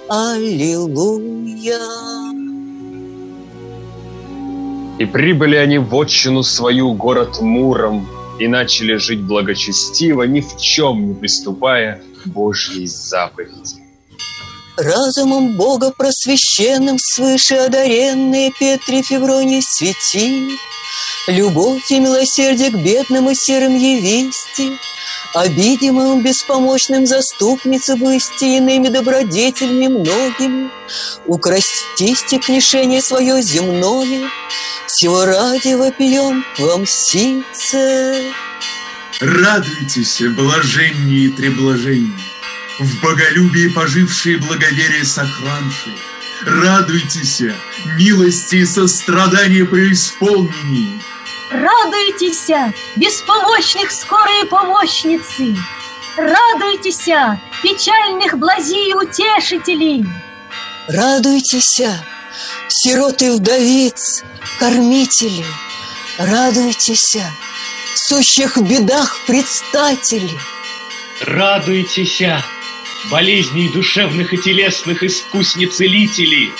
Аллилуйя! 0.08 1.80
И 4.98 5.04
прибыли 5.04 5.56
они 5.56 5.78
в 5.78 5.94
отчину 5.94 6.42
свою, 6.42 6.94
город 6.94 7.40
Муром, 7.40 8.06
и 8.38 8.48
начали 8.48 8.96
жить 8.96 9.22
благочестиво, 9.22 10.24
ни 10.24 10.40
в 10.40 10.56
чем 10.58 11.08
не 11.08 11.14
приступая 11.14 12.02
к 12.22 12.28
Божьей 12.28 12.86
заповеди. 12.86 13.82
Разумом 14.76 15.56
Бога 15.56 15.90
просвещенным 15.96 16.98
свыше 16.98 17.54
одаренные 17.54 18.52
Петре 18.52 19.02
Февронии 19.02 19.60
свети, 19.62 20.50
Любовь 21.28 21.90
и 21.90 21.98
милосердие 21.98 22.70
к 22.70 22.74
бедным 22.74 23.28
и 23.30 23.34
серым 23.34 23.76
явисти, 23.76 24.78
Обидимым 25.34 26.22
беспомощным 26.22 27.06
заступницы 27.06 27.96
бысти 27.96 28.56
Иными 28.56 28.88
добродетельми 28.88 29.88
многими, 29.88 30.70
Украстисти 31.26 32.38
к 32.38 32.48
лишение 32.48 33.02
свое 33.02 33.42
земное, 33.42 34.30
Всего 34.86 35.24
ради 35.24 35.74
вопием 35.74 36.44
вам 36.58 36.86
сице. 36.86 38.32
Радуйтесь, 39.20 40.20
блаженнее 40.36 41.26
и 41.26 41.30
треблаженнее, 41.30 42.12
в 42.78 43.00
боголюбии 43.00 43.68
пожившие 43.68 44.36
благоверие 44.36 45.04
сохраншие. 45.04 45.96
Радуйтесь, 46.44 47.42
милости 47.96 48.56
и 48.56 48.66
сострадания 48.66 49.64
преисполнении. 49.64 51.00
Радуйтесь, 51.50 52.50
беспомощных 52.96 53.90
скорые 53.92 54.46
помощницы! 54.46 55.56
Радуйтесь, 56.16 57.08
печальных 57.62 58.36
блази 58.38 58.90
и 58.90 58.94
утешителей! 58.94 60.04
Радуйтесь, 60.88 61.82
сироты 62.68 63.32
вдовиц, 63.32 64.24
кормители! 64.58 65.44
Радуйтесь, 66.18 67.16
сущих 67.94 68.56
бедах 68.58 69.16
предстатели. 69.26 70.30
Радуйтесь, 71.20 72.22
болезней 73.10 73.68
душевных 73.68 74.32
и 74.34 74.38
телесных 74.38 75.04
искусни-целители. 75.04 76.52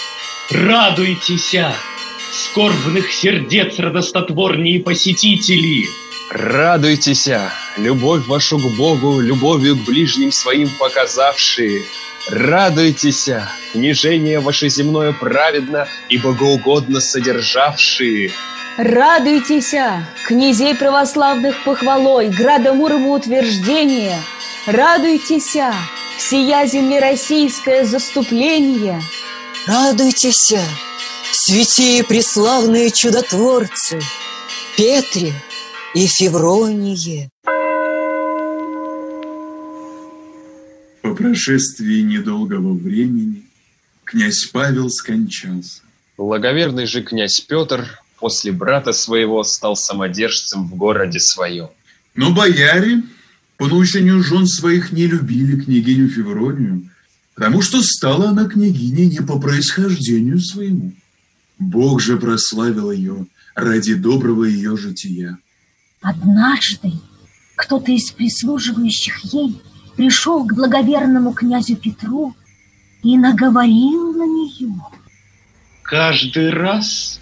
Радуйтесь, 0.51 1.57
скорбных 2.32 3.12
сердец 3.12 3.78
радостотворнее 3.78 4.80
посетители. 4.80 5.88
Радуйтесь, 6.30 7.28
любовь 7.76 8.26
вашу 8.26 8.58
к 8.58 8.76
Богу, 8.76 9.20
любовью 9.20 9.76
к 9.76 9.84
ближним 9.84 10.32
своим 10.32 10.68
показавшие. 10.78 11.82
Радуйтесь, 12.28 13.28
княжение 13.72 14.40
ваше 14.40 14.68
земное 14.68 15.12
праведно 15.12 15.86
и 16.08 16.18
богоугодно 16.18 17.00
содержавшие. 17.00 18.32
Радуйтесь, 18.76 19.74
князей 20.26 20.74
православных 20.74 21.62
похвалой, 21.64 22.28
града 22.28 22.74
Мурома 22.74 23.12
утверждение. 23.12 24.18
Радуйтесь, 24.66 25.56
всея 26.18 26.66
земли 26.66 26.98
российское 26.98 27.84
заступление. 27.84 29.00
Радуйтесь, 29.66 30.52
святие 31.32 32.04
преславные 32.04 32.90
чудотворцы, 32.90 34.00
Петре 34.76 35.32
и 35.94 36.06
Февроние. 36.06 37.30
По 41.02 41.14
прошествии 41.14 42.02
недолгого 42.02 42.74
времени 42.74 43.44
князь 44.04 44.46
Павел 44.52 44.90
скончался. 44.90 45.82
Благоверный 46.16 46.86
же 46.86 47.02
князь 47.02 47.40
Петр 47.40 48.00
после 48.18 48.52
брата 48.52 48.92
своего 48.92 49.42
стал 49.44 49.76
самодержцем 49.76 50.66
в 50.66 50.74
городе 50.76 51.20
своем. 51.20 51.68
Но 52.14 52.32
бояре 52.32 53.02
по 53.56 53.66
наущению 53.66 54.22
жен 54.22 54.46
своих 54.46 54.92
не 54.92 55.06
любили 55.06 55.60
княгиню 55.60 56.08
Февронию, 56.08 56.90
потому 57.34 57.62
что 57.62 57.82
стала 57.82 58.30
она 58.30 58.46
княгиней 58.46 59.06
не 59.06 59.20
по 59.20 59.38
происхождению 59.38 60.40
своему. 60.40 60.92
Бог 61.59 62.01
же 62.01 62.16
прославил 62.16 62.90
ее 62.90 63.27
ради 63.55 63.95
доброго 63.95 64.45
ее 64.45 64.77
жития. 64.77 65.38
Однажды 66.01 66.92
кто-то 67.57 67.90
из 67.92 68.11
прислуживающих 68.11 69.25
ей 69.33 69.61
пришел 69.97 70.45
к 70.45 70.55
благоверному 70.55 71.33
князю 71.33 71.77
Петру 71.77 72.37
и 73.03 73.16
наговорил 73.16 74.12
на 74.12 74.27
нее. 74.27 74.75
Каждый 75.83 76.51
раз, 76.51 77.21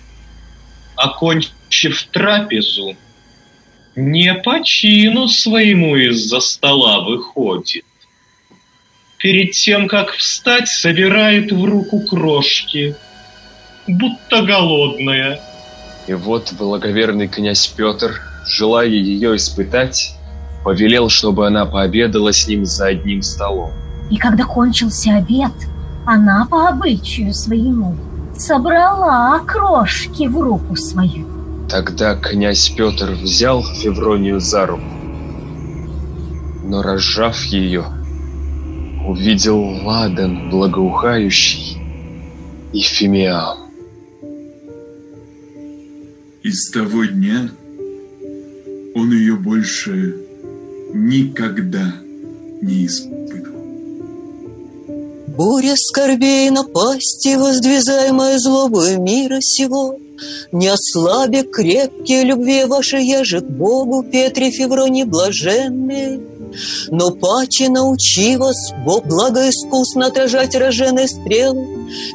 окончив 0.96 2.02
трапезу, 2.10 2.96
не 3.94 4.34
по 4.34 4.64
чину 4.64 5.28
своему 5.28 5.96
из-за 5.96 6.40
стола 6.40 7.04
выходит. 7.04 7.84
Перед 9.18 9.52
тем, 9.52 9.86
как 9.86 10.10
встать, 10.12 10.68
собирает 10.68 11.52
в 11.52 11.64
руку 11.64 12.00
крошки, 12.00 12.96
будто 13.86 14.42
голодная. 14.42 15.40
И 16.06 16.14
вот 16.14 16.52
благоверный 16.58 17.28
князь 17.28 17.66
Петр, 17.66 18.20
желая 18.46 18.86
ее 18.86 19.36
испытать, 19.36 20.14
повелел, 20.64 21.08
чтобы 21.08 21.46
она 21.46 21.66
пообедала 21.66 22.32
с 22.32 22.46
ним 22.46 22.64
за 22.64 22.86
одним 22.86 23.22
столом. 23.22 23.70
И 24.10 24.16
когда 24.16 24.44
кончился 24.44 25.16
обед, 25.16 25.52
она 26.06 26.46
по 26.50 26.68
обычаю 26.68 27.32
своему 27.32 27.96
собрала 28.36 29.38
крошки 29.46 30.26
в 30.26 30.38
руку 30.40 30.76
свою. 30.76 31.26
Тогда 31.68 32.14
князь 32.14 32.68
Петр 32.70 33.12
взял 33.12 33.62
Февронию 33.62 34.40
за 34.40 34.66
руку, 34.66 34.82
но, 36.64 36.82
разжав 36.82 37.42
ее, 37.44 37.84
увидел 39.06 39.60
ладан 39.84 40.50
благоухающий 40.50 41.78
и 42.72 42.80
фимиам. 42.80 43.63
И 46.44 46.52
с 46.52 46.70
того 46.70 47.06
дня 47.06 47.48
он 48.94 49.12
ее 49.12 49.34
больше 49.34 50.14
никогда 50.92 51.94
не 52.60 52.84
испытывал. 52.84 53.64
Буря 55.38 55.74
скорбей 55.74 56.50
напасти, 56.50 57.34
воздвизаемая 57.36 58.38
злобою 58.38 59.00
мира 59.00 59.38
сего, 59.40 59.98
Не 60.52 60.68
ослабе 60.68 61.44
крепкие 61.44 62.24
любви 62.24 62.66
ваши, 62.66 62.98
я 62.98 63.24
же 63.24 63.40
к 63.40 63.48
Богу, 63.48 64.02
Петре 64.04 64.50
Февроне 64.50 65.06
блаженные, 65.06 66.20
но 66.88 67.10
паче 67.10 67.68
научи 67.68 68.36
вас, 68.36 68.72
Бог 68.84 69.06
благоискусно 69.06 70.06
отражать 70.06 70.54
роженые 70.54 71.08
стрелы, 71.08 71.66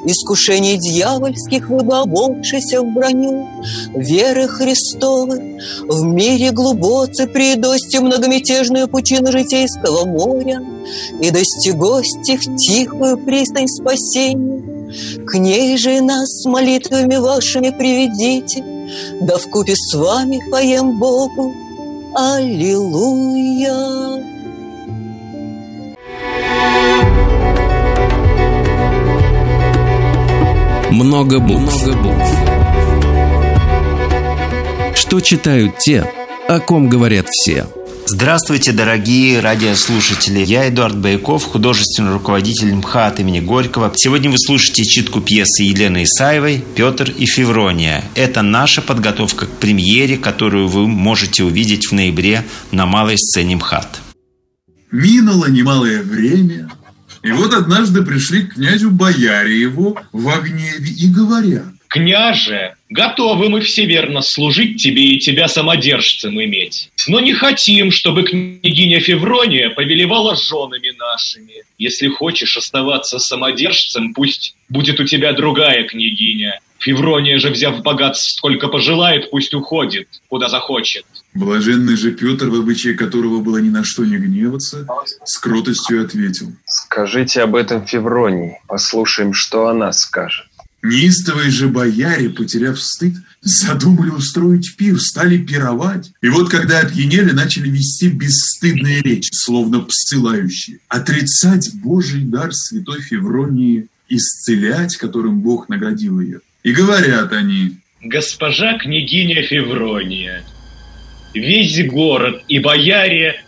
Искушений 0.06 0.78
дьявольских 0.78 1.70
вы 1.70 1.84
бы 1.84 1.98
оболкшися 1.98 2.82
в 2.82 2.94
броню, 2.94 3.48
Веры 3.94 4.48
Христовы, 4.48 5.60
в 5.88 6.04
мире 6.04 6.52
глубоце 6.52 7.28
придости 7.28 7.98
многомятежную 7.98 8.88
пучину 8.88 9.32
житейского 9.32 10.06
моря, 10.06 10.64
И 11.22 11.30
достигости 11.30 12.38
в 12.38 12.56
тихую 12.58 13.18
пристань 13.18 13.68
спасения. 13.68 14.60
К 15.26 15.38
ней 15.38 15.78
же 15.78 16.02
нас 16.02 16.46
молитвами 16.46 17.18
вашими 17.18 17.70
приведите, 17.70 18.64
Да 19.22 19.38
вкупе 19.38 19.76
с 19.76 19.94
вами 19.94 20.40
поем 20.50 20.98
Богу 21.00 21.54
Аллилуйя. 22.16 23.74
Много 30.92 31.40
букв. 31.40 31.86
Много 31.86 31.98
букв. 32.02 32.38
Что 34.96 35.20
читают 35.20 35.78
те, 35.78 36.12
о 36.48 36.60
ком 36.60 36.90
говорят 36.90 37.28
все. 37.30 37.68
Здравствуйте, 38.12 38.72
дорогие 38.72 39.40
радиослушатели. 39.40 40.40
Я 40.40 40.68
Эдуард 40.68 40.98
Байков, 40.98 41.44
художественный 41.44 42.12
руководитель 42.12 42.74
МХАТ 42.74 43.20
имени 43.20 43.40
Горького. 43.40 43.94
Сегодня 43.96 44.32
вы 44.32 44.40
слушаете 44.40 44.84
читку 44.84 45.22
пьесы 45.22 45.62
Елены 45.62 46.06
Исаевой 46.06 46.64
«Петр 46.76 47.12
и 47.12 47.28
Феврония». 47.28 48.04
Это 48.16 48.42
наша 48.42 48.82
подготовка 48.82 49.46
к 49.46 49.52
премьере, 49.60 50.18
которую 50.18 50.70
вы 50.70 50.88
можете 50.88 51.44
увидеть 51.44 51.86
в 51.86 51.92
ноябре 51.92 52.44
на 52.72 52.88
малой 52.88 53.16
сцене 53.16 53.58
МХАТ. 53.58 54.02
Минуло 54.92 55.46
немалое 55.46 56.02
время, 56.02 56.68
и 57.22 57.32
вот 57.32 57.54
однажды 57.54 58.02
пришли 58.02 58.42
к 58.42 58.56
князю 58.56 58.90
бояре 58.90 59.62
его 59.62 59.96
в 60.12 60.42
гневе 60.42 60.90
и 60.90 61.08
говорят. 61.10 61.68
Княже, 61.90 62.76
готовы 62.90 63.50
мы 63.50 63.62
все 63.62 63.86
верно 63.88 64.22
служить 64.22 64.80
тебе 64.80 65.06
и 65.06 65.20
тебя 65.20 65.48
самодержцем 65.48 66.40
иметь. 66.40 66.92
Но 67.10 67.20
не 67.20 67.34
хотим, 67.34 67.90
чтобы 67.90 68.22
княгиня 68.22 69.00
Феврония 69.00 69.72
повелевала 69.72 70.36
женами 70.36 70.96
нашими. 70.96 71.64
Если 71.80 72.08
хочешь 72.08 72.56
оставаться 72.56 73.18
самодержцем, 73.18 74.14
пусть 74.14 74.56
будет 74.70 75.00
у 75.00 75.06
тебя 75.06 75.34
другая 75.34 75.88
княгиня. 75.88 76.60
Феврония 76.78 77.40
же, 77.40 77.50
взяв 77.50 77.82
богатств 77.82 78.38
сколько 78.38 78.68
пожелает, 78.68 79.32
пусть 79.32 79.56
уходит, 79.56 80.08
куда 80.28 80.50
захочет. 80.50 81.04
Блаженный 81.34 81.98
же 81.98 82.12
Петр, 82.12 82.50
в 82.50 82.56
обычае 82.56 82.94
которого 82.94 83.40
было 83.40 83.58
ни 83.58 83.70
на 83.70 83.84
что 83.84 84.06
не 84.06 84.18
гневаться, 84.18 84.86
с 85.26 85.40
кротостью 85.40 86.06
ответил. 86.06 86.54
Скажите 86.68 87.42
об 87.42 87.56
этом 87.56 87.88
Февронии, 87.88 88.60
послушаем, 88.68 89.34
что 89.34 89.68
она 89.68 89.92
скажет. 89.94 90.46
Неистовые 90.82 91.52
же 91.52 91.68
бояре, 91.68 92.30
потеряв 92.30 92.80
стыд, 92.80 93.14
задумали 93.42 94.10
устроить 94.10 94.76
пир, 94.78 95.00
стали 95.00 95.38
пировать. 95.38 96.12
И 96.22 96.30
вот 96.30 96.50
когда 96.50 96.80
опьянели, 96.80 97.32
начали 97.32 97.70
вести 97.70 98.08
бесстыдные 98.08 99.02
речи, 99.02 99.30
словно 99.34 99.82
псылающие. 99.82 100.80
Отрицать 100.88 101.72
Божий 101.76 102.22
дар 102.24 102.54
святой 102.54 103.02
Февронии, 103.02 103.88
исцелять, 104.08 104.96
которым 104.98 105.42
Бог 105.42 105.70
наградил 105.70 106.20
ее. 106.20 106.40
И 106.64 106.72
говорят 106.72 107.34
они, 107.34 107.78
Госпожа 108.02 108.78
княгиня 108.78 109.44
Феврония, 109.44 110.44
весь 111.34 111.86
город 111.86 112.44
и 112.48 112.60
бояре 112.60 113.44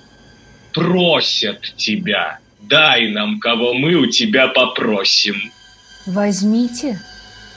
просят 0.73 1.73
тебя. 1.77 2.39
Дай 2.59 3.11
нам, 3.11 3.39
кого 3.39 3.73
мы 3.73 3.95
у 3.95 4.07
тебя 4.07 4.49
попросим. 4.49 5.51
Возьмите, 6.05 6.99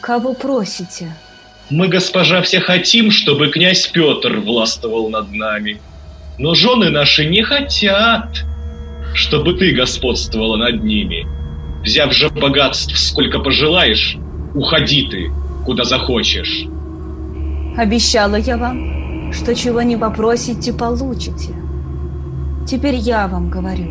кого 0.04 0.34
просите. 0.34 1.08
Мы, 1.70 1.88
госпожа, 1.88 2.42
все 2.42 2.60
хотим, 2.60 3.10
чтобы 3.10 3.48
князь 3.48 3.86
Петр 3.86 4.38
властвовал 4.38 5.08
над 5.08 5.32
нами. 5.32 5.80
Но 6.38 6.54
жены 6.54 6.90
наши 6.90 7.24
не 7.24 7.42
хотят, 7.42 8.44
чтобы 9.14 9.54
ты 9.54 9.72
господствовала 9.72 10.56
над 10.56 10.84
ними. 10.84 11.26
Взяв 11.82 12.12
же 12.12 12.28
богатств 12.28 12.98
сколько 12.98 13.38
пожелаешь, 13.38 14.18
уходи 14.54 15.08
ты, 15.10 15.30
куда 15.64 15.84
захочешь. 15.84 16.66
Обещала 17.78 18.36
я 18.36 18.58
вам, 18.58 19.32
что 19.32 19.54
чего 19.54 19.80
не 19.80 19.96
попросите, 19.96 20.74
получите. 20.74 21.54
Теперь 22.68 22.96
я 22.96 23.26
вам 23.26 23.48
говорю. 23.48 23.88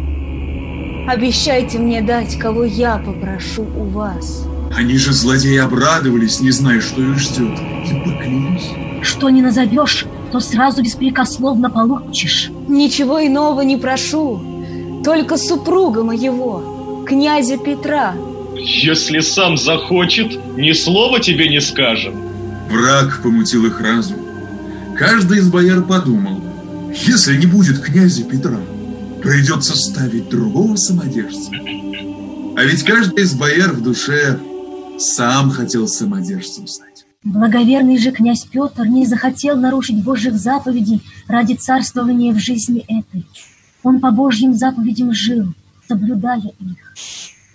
Обещайте 1.10 1.80
мне 1.80 2.02
дать, 2.02 2.38
кого 2.38 2.65
я 2.65 2.97
попрошу 2.97 3.63
у 3.63 3.86
вас. 3.86 4.53
Они 4.76 4.98
же, 4.98 5.14
злодеи, 5.14 5.58
обрадовались, 5.58 6.40
не 6.40 6.52
зная, 6.52 6.82
что 6.82 7.02
их 7.02 7.20
ждет, 7.20 7.60
и 7.60 8.00
поклялись. 8.04 8.72
Что 9.04 9.30
не 9.30 9.42
назовешь, 9.42 10.06
то 10.32 10.40
сразу 10.40 10.82
беспрекословно 10.82 11.70
получишь. 11.70 12.50
Ничего 12.68 13.26
иного 13.26 13.62
не 13.62 13.78
прошу, 13.78 14.42
только 15.04 15.38
супруга 15.38 16.04
моего, 16.04 17.04
князя 17.08 17.58
Петра. 17.58 18.16
Если 18.56 19.20
сам 19.20 19.58
захочет, 19.58 20.40
ни 20.58 20.72
слова 20.72 21.20
тебе 21.20 21.50
не 21.50 21.62
скажем. 21.62 22.16
Враг 22.70 23.22
помутил 23.22 23.66
их 23.66 23.80
разум. 23.82 24.18
Каждый 24.98 25.40
из 25.40 25.50
бояр 25.50 25.84
подумал, 25.84 26.42
если 27.06 27.36
не 27.38 27.46
будет 27.46 27.80
князя 27.80 28.24
Петра, 28.24 28.60
придется 29.22 29.76
ставить 29.76 30.30
другого 30.30 30.76
самодержца. 30.78 31.52
А 32.56 32.64
ведь 32.64 32.84
каждый 32.84 33.24
из 33.24 33.34
бояр 33.34 33.72
в 33.72 33.82
душе 33.82 34.40
сам 35.04 35.52
хотел 35.52 35.88
самодержцем 35.88 36.68
стать. 36.68 37.06
Благоверный 37.24 37.98
же 37.98 38.12
князь 38.12 38.44
Петр 38.44 38.86
не 38.86 39.06
захотел 39.06 39.56
нарушить 39.56 40.04
Божьих 40.04 40.36
заповедей 40.36 41.02
ради 41.28 41.54
царствования 41.54 42.34
в 42.34 42.39
жизни 42.39 42.84
этой. 42.88 43.26
Он 43.82 44.00
по 44.00 44.12
Божьим 44.12 44.54
заповедям 44.54 45.13
жил, 45.13 45.54
соблюдая 45.88 46.39
их, 46.39 46.78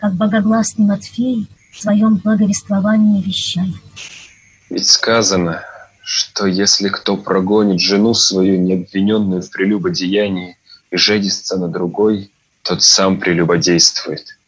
как 0.01 0.15
богогласный 0.15 0.87
Матфей 0.87 1.49
в 1.73 1.81
своем 1.81 2.17
благовествовании 2.17 3.23
вещает. 3.23 3.75
Ведь 4.71 4.89
сказано, 4.89 5.63
что 6.03 6.47
если 6.47 6.89
кто 6.89 7.17
прогонит 7.17 7.81
жену 7.81 8.15
свою, 8.15 8.59
необвиненную 8.61 9.43
в 9.43 9.51
прелюбодеянии, 9.51 10.57
и 10.91 10.97
женится 10.97 11.59
на 11.59 11.69
другой, 11.69 12.33
тот 12.63 12.83
сам 12.83 13.21
прелюбодействует. 13.21 14.39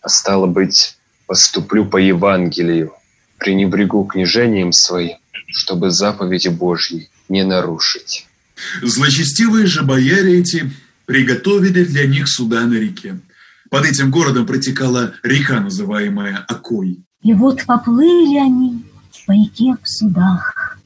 А 0.00 0.08
стало 0.08 0.46
быть, 0.46 0.96
поступлю 1.26 1.84
по 1.86 1.96
Евангелию, 1.96 2.92
пренебрегу 3.38 4.04
княжением 4.04 4.72
своим, 4.72 5.18
чтобы 5.48 5.90
заповеди 5.90 6.48
Божьи 6.48 7.10
не 7.28 7.44
нарушить. 7.44 8.26
Злочестивые 8.82 9.66
же 9.66 9.82
бояре 9.82 10.40
эти 10.40 10.70
приготовили 11.06 11.84
для 11.84 12.06
них 12.06 12.28
суда 12.28 12.62
на 12.62 12.74
реке. 12.74 13.18
Под 13.70 13.86
этим 13.86 14.10
городом 14.10 14.46
протекала 14.46 15.14
река, 15.22 15.60
называемая 15.60 16.44
Окой. 16.48 17.00
И 17.22 17.32
вот 17.32 17.64
поплыли 17.64 18.38
они 18.38 18.84
по 19.26 19.32
реке 19.32 19.76
в 19.82 19.88
судах. 19.88 20.78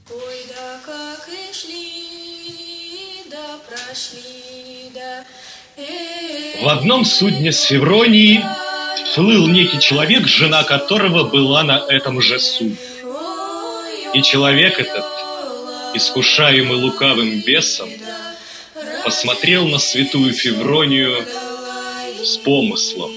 В 6.62 6.68
одном 6.68 7.04
судне 7.04 7.52
с 7.52 7.62
Февронией 7.62 8.42
плыл 9.16 9.48
некий 9.48 9.80
человек, 9.80 10.26
жена 10.26 10.62
которого 10.62 11.24
была 11.24 11.64
на 11.64 11.78
этом 11.88 12.20
же 12.20 12.38
судне. 12.38 12.76
И 14.12 14.22
человек 14.22 14.78
этот, 14.78 15.06
искушаемый 15.94 16.76
лукавым 16.76 17.40
бесом, 17.40 17.88
посмотрел 19.04 19.66
на 19.68 19.78
святую 19.78 20.34
Февронию 20.34 21.24
с 22.22 22.36
помыслом. 22.36 23.10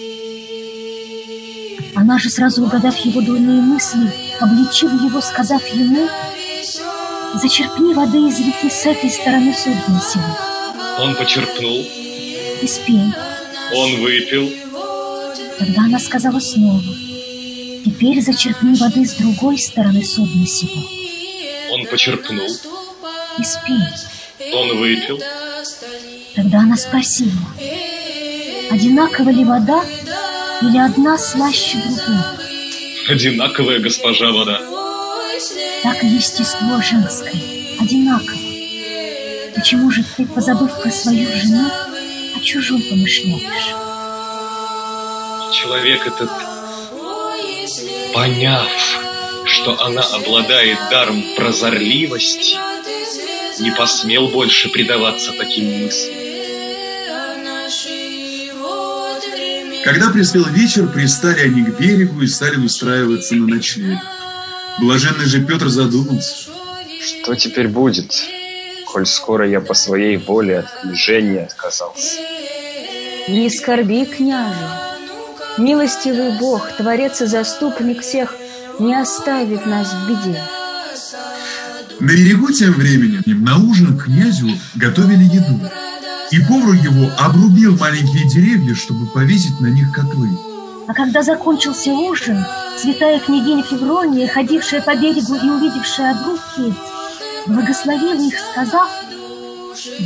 Она 1.95 2.17
же, 2.17 2.29
сразу 2.29 2.63
угадав 2.63 2.97
его 2.99 3.19
дурные 3.19 3.61
мысли, 3.61 4.09
обличив 4.39 4.93
его, 4.93 5.19
сказав 5.19 5.67
ему, 5.67 6.07
«Зачерпни 7.35 7.93
воды 7.93 8.19
из 8.19 8.39
реки 8.39 8.69
с 8.69 8.85
этой 8.85 9.09
стороны 9.09 9.53
сего». 9.53 10.37
Он 10.99 11.13
почерпнул, 11.15 11.85
и 12.61 12.67
спей. 12.67 13.13
Он 13.73 14.01
выпил. 14.01 14.68
Тогда 15.59 15.81
она 15.81 15.99
сказала 15.99 16.39
снова, 16.39 16.81
теперь 17.85 18.21
зачерпни 18.21 18.75
воды 18.75 19.05
с 19.05 19.15
другой 19.15 19.57
стороны 19.57 20.03
судна 20.05 20.47
сего. 20.47 20.81
Он 21.73 21.85
почерпнул. 21.85 22.47
И 23.37 23.43
спей. 23.43 24.53
Он 24.53 24.77
выпил. 24.77 25.19
Тогда 26.35 26.59
она 26.59 26.77
спросила, 26.77 27.31
одинакова 28.71 29.29
ли 29.29 29.43
вода 29.43 29.83
или 30.61 30.77
одна 30.77 31.17
слаще 31.17 31.77
другой? 31.77 32.23
Одинаковая 33.09 33.79
госпожа 33.79 34.31
вода. 34.31 34.61
Так 35.83 36.03
и 36.03 36.07
естество 36.07 36.81
женское, 36.81 37.33
одинаково. 37.79 38.39
Почему 39.55 39.91
же 39.91 40.05
ты, 40.15 40.25
позабыв 40.25 40.81
про 40.81 40.89
свою 40.89 41.27
жену, 41.35 41.69
о 42.35 42.39
чужом 42.41 42.81
помышляешь? 42.89 43.88
Человек 45.61 46.07
этот, 46.07 46.29
поняв, 48.13 48.69
что 49.43 49.83
она 49.83 50.01
обладает 50.01 50.77
даром 50.89 51.21
прозорливости, 51.35 52.55
не 53.61 53.71
посмел 53.71 54.29
больше 54.29 54.69
предаваться 54.69 55.33
таким 55.33 55.83
мыслям. 55.83 56.15
Когда 59.83 60.09
приспел 60.11 60.45
вечер, 60.45 60.87
пристали 60.87 61.41
они 61.41 61.63
к 61.63 61.77
берегу 61.77 62.21
и 62.21 62.27
стали 62.27 62.55
устраиваться 62.55 63.35
на 63.35 63.47
ночлег. 63.55 63.99
Блаженный 64.79 65.25
же 65.25 65.45
Петр 65.45 65.67
задумался. 65.67 66.51
Что 67.01 67.35
теперь 67.35 67.67
будет, 67.67 68.13
коль 68.85 69.05
скоро 69.05 69.45
я 69.45 69.59
по 69.59 69.73
своей 69.73 70.15
воле 70.15 70.59
от 70.59 70.71
княжения 70.81 71.43
отказался? 71.43 72.17
Не 73.27 73.49
скорби, 73.49 74.05
княже. 74.05 74.88
Милостивый 75.57 76.37
Бог, 76.39 76.69
Творец 76.77 77.21
и 77.21 77.25
Заступник 77.25 78.01
всех, 78.01 78.35
не 78.79 78.95
оставит 78.95 79.65
нас 79.65 79.93
в 79.93 80.07
беде. 80.07 80.41
На 81.99 82.11
берегу 82.11 82.51
тем 82.51 82.73
временем 82.73 83.43
на 83.43 83.57
ужин 83.57 83.97
князю 83.97 84.49
готовили 84.75 85.23
еду. 85.23 85.59
И 86.31 86.39
повар 86.41 86.75
его 86.75 87.11
обрубил 87.17 87.75
маленькие 87.77 88.29
деревья, 88.29 88.75
чтобы 88.75 89.07
повесить 89.07 89.59
на 89.59 89.67
них 89.67 89.91
котлы. 89.91 90.29
А 90.87 90.93
когда 90.93 91.23
закончился 91.23 91.91
ужин, 91.91 92.43
святая 92.77 93.19
княгиня 93.19 93.63
Феврония, 93.63 94.27
ходившая 94.27 94.81
по 94.81 94.95
берегу 94.95 95.35
и 95.35 95.49
увидевшая 95.49 96.11
обрубки, 96.11 96.73
благословила 97.47 98.27
их, 98.27 98.35
сказав, 98.39 98.89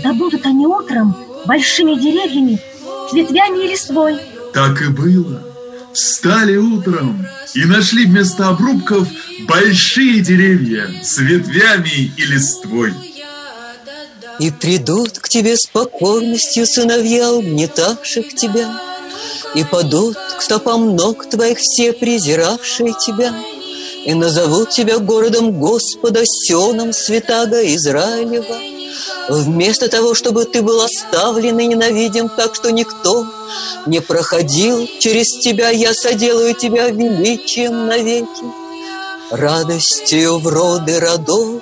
да 0.03 0.13
будут 0.13 0.45
они 0.45 0.65
утром 0.65 1.15
большими 1.45 1.95
деревьями 1.95 2.59
с 3.09 3.13
ветвями 3.13 3.65
и 3.65 3.67
листвой. 3.69 4.19
Так 4.53 4.81
и 4.81 4.87
было. 4.87 5.41
Встали 5.93 6.57
утром 6.57 7.25
и 7.53 7.65
нашли 7.65 8.05
вместо 8.05 8.49
обрубков 8.49 9.07
большие 9.47 10.21
деревья 10.21 10.87
с 11.03 11.17
ветвями 11.19 12.11
и 12.17 12.25
листвой. 12.25 12.93
И 14.39 14.49
придут 14.49 15.19
к 15.19 15.29
тебе 15.29 15.55
с 15.55 15.67
покорностью 15.67 16.65
сыновья, 16.65 17.31
угнетавших 17.31 18.33
тебя, 18.33 18.79
И 19.55 19.63
падут 19.63 20.17
к 20.37 20.41
стопам 20.41 20.95
ног 20.95 21.29
твоих 21.29 21.59
все 21.59 21.93
презиравшие 21.93 22.93
тебя, 23.05 23.33
И 24.05 24.13
назовут 24.15 24.71
тебя 24.71 24.97
городом 24.97 25.51
Господа, 25.59 26.21
Сионом 26.25 26.93
святаго 26.93 27.61
Израилева, 27.75 28.82
Вместо 29.29 29.89
того, 29.89 30.13
чтобы 30.13 30.45
ты 30.45 30.61
был 30.61 30.81
оставлен 30.81 31.59
и 31.59 31.67
ненавидим, 31.67 32.29
так 32.29 32.55
что 32.55 32.71
никто 32.71 33.25
не 33.85 34.01
проходил 34.01 34.87
через 34.99 35.27
тебя, 35.39 35.69
я 35.69 35.93
соделаю 35.93 36.53
тебя 36.55 36.89
величием 36.89 37.87
навеки, 37.87 38.45
радостью 39.31 40.39
в 40.39 40.47
роды 40.47 40.99
родов, 40.99 41.61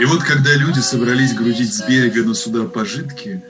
И 0.00 0.04
вот 0.06 0.22
когда 0.22 0.54
люди 0.54 0.78
собрались 0.78 1.34
грузить 1.34 1.74
с 1.74 1.86
берега 1.86 2.24
на 2.24 2.32
суда 2.32 2.64
пожитки, 2.64 3.42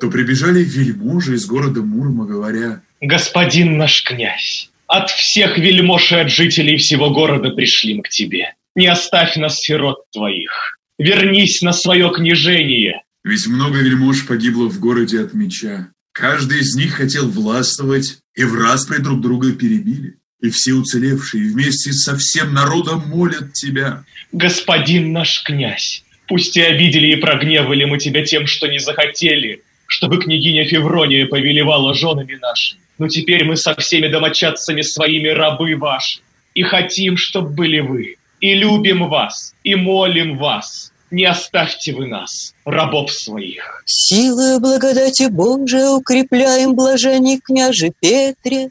то 0.00 0.08
прибежали 0.08 0.62
вельможи 0.62 1.34
из 1.34 1.46
города 1.46 1.82
Мурма, 1.82 2.26
говоря, 2.26 2.80
«Господин 3.00 3.76
наш 3.76 4.04
князь, 4.04 4.70
от 4.86 5.10
всех 5.10 5.58
вельмож 5.58 6.12
и 6.12 6.16
от 6.16 6.30
жителей 6.30 6.76
всего 6.76 7.10
города 7.10 7.50
пришли 7.50 7.94
мы 7.94 8.02
к 8.02 8.08
тебе. 8.08 8.54
Не 8.76 8.86
оставь 8.86 9.36
нас, 9.36 9.58
сирот 9.58 10.04
твоих. 10.12 10.78
Вернись 10.98 11.62
на 11.62 11.72
свое 11.72 12.10
княжение». 12.14 13.02
Ведь 13.24 13.46
много 13.48 13.78
вельмож 13.78 14.24
погибло 14.26 14.68
в 14.68 14.78
городе 14.78 15.20
от 15.20 15.34
меча. 15.34 15.88
Каждый 16.12 16.60
из 16.60 16.76
них 16.76 16.94
хотел 16.94 17.28
властвовать, 17.28 18.18
и 18.36 18.44
в 18.44 18.54
раз 18.54 18.86
при 18.86 18.98
друг 18.98 19.20
друга 19.20 19.52
перебили. 19.52 20.18
И 20.40 20.50
все 20.50 20.74
уцелевшие 20.74 21.50
вместе 21.50 21.92
со 21.92 22.16
всем 22.16 22.54
народом 22.54 23.08
молят 23.08 23.52
тебя. 23.54 24.04
Господин 24.30 25.12
наш 25.12 25.42
князь, 25.42 26.04
пусть 26.28 26.56
и 26.56 26.60
обидели 26.60 27.08
и 27.08 27.16
прогневали 27.16 27.84
мы 27.84 27.98
тебя 27.98 28.24
тем, 28.24 28.46
что 28.46 28.66
не 28.68 28.78
захотели, 28.78 29.62
чтобы 29.86 30.18
княгиня 30.18 30.66
Феврония 30.66 31.26
повелевала 31.26 31.94
женами 31.94 32.34
нашими. 32.34 32.80
Но 32.98 33.08
теперь 33.08 33.44
мы 33.44 33.56
со 33.56 33.74
всеми 33.74 34.08
домочадцами 34.08 34.82
своими 34.82 35.28
рабы 35.28 35.76
ваши, 35.76 36.20
и 36.54 36.62
хотим, 36.62 37.16
чтоб 37.16 37.50
были 37.50 37.80
вы. 37.80 38.16
И 38.40 38.54
любим 38.54 39.08
вас, 39.08 39.54
и 39.64 39.74
молим 39.74 40.38
вас. 40.38 40.92
Не 41.10 41.24
оставьте 41.24 41.92
вы 41.92 42.08
нас, 42.08 42.52
рабов 42.64 43.12
своих. 43.12 43.82
Силою 43.86 44.58
благодати 44.58 45.28
Божия 45.28 45.88
укрепляем 45.88 46.74
блаженный 46.74 47.38
княже 47.38 47.92
Петре, 48.00 48.70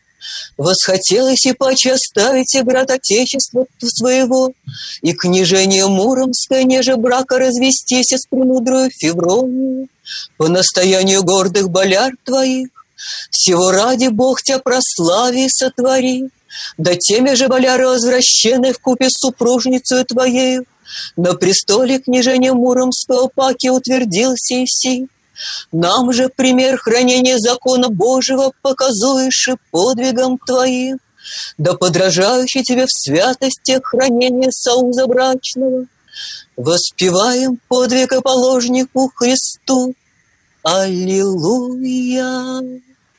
Восхотелось 0.57 1.45
и 1.45 1.53
паче 1.53 1.93
оставить 1.93 2.55
и 2.55 2.61
град 2.61 2.89
Отечества 2.91 3.65
своего, 3.79 4.53
И 5.01 5.13
княжение 5.13 5.87
Муромское, 5.87 6.63
неже 6.63 6.97
брака 6.97 7.37
развестись 7.37 8.11
с 8.11 8.25
премудрою 8.27 8.89
Февронию, 8.89 9.87
По 10.37 10.47
настоянию 10.47 11.23
гордых 11.23 11.69
боляр 11.69 12.13
твоих, 12.23 12.69
Всего 13.29 13.71
ради 13.71 14.07
Бог 14.07 14.41
тебя 14.41 14.59
прослави 14.59 15.45
и 15.45 15.49
сотвори, 15.49 16.29
Да 16.77 16.95
теми 16.95 17.33
же 17.33 17.47
боляры 17.47 17.87
возвращены 17.87 18.73
в 18.73 18.79
купе 18.79 19.09
с 19.09 19.19
супружницей 19.19 20.03
твоею, 20.05 20.65
На 21.17 21.33
престоле 21.33 21.99
княжения 21.99 22.53
Муромского 22.53 23.27
паки 23.27 23.69
утвердился 23.69 24.55
и 24.55 24.65
сей, 24.67 25.07
нам 25.71 26.13
же 26.13 26.29
пример 26.29 26.77
хранения 26.77 27.37
закона 27.37 27.89
Божьего 27.89 28.51
показуешь 28.61 29.47
и 29.49 29.55
подвигом 29.71 30.37
твоим, 30.37 30.99
да 31.57 31.73
подражающий 31.73 32.63
тебе 32.63 32.85
в 32.85 32.91
святости 32.91 33.79
хранения 33.83 34.51
союза 34.51 35.07
брачного. 35.07 35.87
Воспеваем 36.55 37.59
подвига 37.67 38.21
положнику 38.21 39.11
Христу. 39.13 39.93
Аллилуйя! 40.63 42.21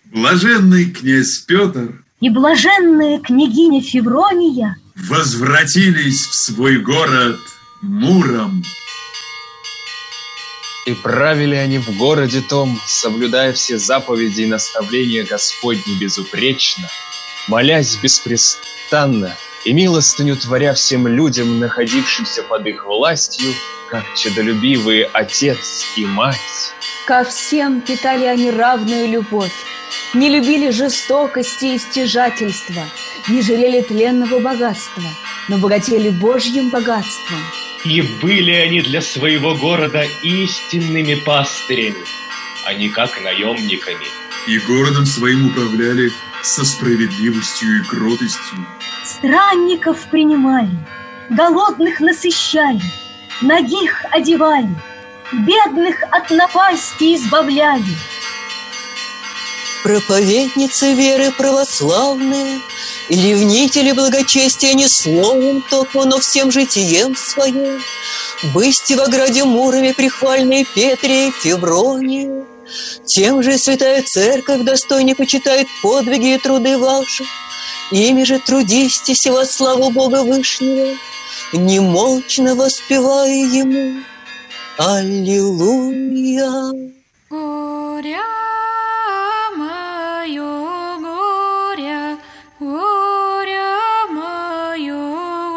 Блаженный 0.07 0.91
князь 0.91 1.41
Петр 1.47 2.06
и 2.21 2.31
блаженная 2.31 3.19
княгиня 3.19 3.83
Феврония 3.83 4.77
возвратились 4.95 6.27
в 6.27 6.35
свой 6.35 6.79
город 6.79 7.39
Муром. 7.83 8.65
И 10.87 10.95
правили 10.95 11.57
они 11.57 11.79
в 11.79 11.97
городе 11.99 12.41
том, 12.41 12.81
соблюдая 12.87 13.53
все 13.53 13.77
заповеди 13.77 14.43
и 14.43 14.47
наставления 14.47 15.25
Господни 15.25 15.99
безупречно, 16.01 16.89
молясь 17.49 17.97
беспрестанно 17.97 19.37
и 19.65 19.73
милостыню 19.73 20.37
творя 20.37 20.75
всем 20.75 21.09
людям, 21.09 21.59
находившимся 21.59 22.45
под 22.45 22.67
их 22.67 22.87
властью, 22.87 23.53
как 23.91 24.05
чадолюбивые 24.15 25.11
отец 25.13 25.85
и 25.97 26.07
мать. 26.07 26.73
Ко 27.07 27.25
всем 27.25 27.81
питали 27.81 28.25
они 28.25 28.51
равную 28.51 29.09
любовь, 29.09 29.55
не 30.15 30.29
любили 30.29 30.71
жестокости 30.71 31.67
и 31.75 31.79
стяжательства, 31.79 32.83
не 33.29 33.43
жалели 33.43 33.83
тленного 33.83 34.41
богатства, 34.41 35.05
но 35.49 35.59
богатели 35.59 36.11
Божьим 36.11 36.71
богатством– 36.71 37.41
и 37.89 38.03
были 38.21 38.51
они 38.51 38.81
для 38.81 39.01
своего 39.01 39.55
города 39.55 40.05
истинными 40.23 41.15
пастырями, 41.15 42.05
а 42.67 42.75
не 42.75 42.89
как 42.89 43.11
наемниками. 43.23 44.07
И 44.49 44.59
городом 44.59 45.07
своим 45.07 45.47
управляли 45.47 46.11
со 46.43 46.65
справедливостью 46.65 47.79
и 47.79 47.85
кротостью. 47.85 48.67
Странников 49.05 50.05
принимали, 50.11 50.77
голодных 51.31 52.01
насыщали, 52.01 52.83
ногих 53.41 54.05
одевали, 54.11 54.75
бедных 55.33 55.97
от 56.11 56.31
напасти 56.31 57.17
избавляли. 57.17 57.97
Проповедницы 59.83 60.95
веры 60.95 61.31
православные– 61.31 62.61
и 63.09 63.15
ревнители 63.15 63.93
благочестия 63.93 64.75
не 64.75 64.89
словом 64.89 65.63
только, 65.71 66.05
но 66.05 66.19
всем 66.19 66.51
житием 66.51 67.15
своим. 67.15 67.81
Бысти 68.53 68.95
в 68.95 69.01
ограде 69.01 69.45
Муроме 69.45 69.95
прихвальные 69.95 70.65
Петре 70.75 71.29
и 71.29 71.31
Февронию. 71.31 72.47
Тем 73.05 73.43
же 73.43 73.57
Святая 73.59 74.03
Церковь 74.03 74.63
достойно 74.63 75.15
почитает 75.15 75.69
подвиги 75.83 76.35
и 76.35 76.39
труды 76.39 76.77
ваши. 76.77 77.25
Ими 77.93 78.25
же 78.25 78.41
трудистесь 78.41 79.27
во 79.27 79.45
славу 79.45 79.91
Бога 79.91 80.25
Вышнего, 80.25 80.97
Немолчно 81.53 82.57
воспевая 82.57 83.31
Ему. 83.31 84.03
Аллилуйя! 84.79 86.53
Горя 87.31 88.21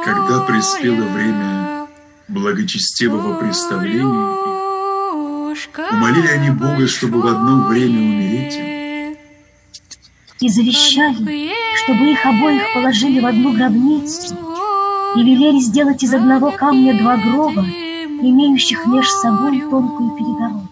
Когда 0.05 0.39
приспело 0.45 1.03
время 1.03 1.87
благочестивого 2.29 3.37
представления, 3.39 4.37
умолили 5.91 6.27
они 6.27 6.51
Бога, 6.51 6.87
чтобы 6.87 7.21
в 7.21 7.27
одно 7.27 7.67
время 7.67 7.99
умереть. 7.99 9.17
И 10.39 10.47
завещали, 10.47 11.51
чтобы 11.83 12.11
их 12.11 12.25
обоих 12.25 12.73
положили 12.73 13.19
в 13.19 13.25
одну 13.25 13.51
гробницу, 13.51 14.33
и 15.17 15.23
велели 15.23 15.59
сделать 15.59 16.01
из 16.03 16.13
одного 16.13 16.51
камня 16.51 16.97
два 16.97 17.17
гроба, 17.17 17.65
имеющих 18.21 18.85
между 18.85 19.11
собой 19.11 19.61
тонкую 19.61 20.11
перегородку. 20.11 20.69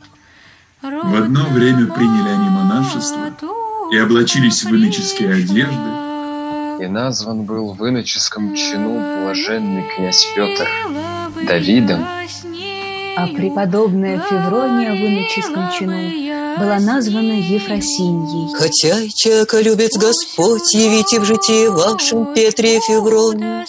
В 0.81 1.15
одно 1.15 1.45
время 1.49 1.87
приняли 1.87 2.29
они 2.29 2.49
монашество 2.49 3.33
и 3.91 3.97
облачились 3.97 4.63
в 4.63 4.75
иноческие 4.75 5.33
одежды, 5.33 6.83
и 6.83 6.87
назван 6.87 7.43
был 7.43 7.73
в 7.73 7.87
иноческом 7.87 8.53
чину 8.55 9.23
блаженный 9.23 9.83
князь 9.95 10.25
Петр 10.35 10.67
Давидом, 11.45 12.05
а 13.17 13.27
преподобная 13.27 14.19
Феврония 14.29 14.91
в 14.91 14.95
иноческом 14.95 15.71
чину 15.71 16.57
была 16.59 16.79
названа 16.79 17.33
Ефросиньей. 17.33 18.53
Хотя 18.53 18.99
и 18.99 19.09
человека 19.09 19.59
любит 19.59 19.93
Господь, 19.95 20.73
явите 20.73 21.19
в 21.19 21.25
житии 21.25 21.67
вашем 21.67 22.35
Петре 22.35 22.77
и 22.77 22.79
Февронии. 22.79 23.65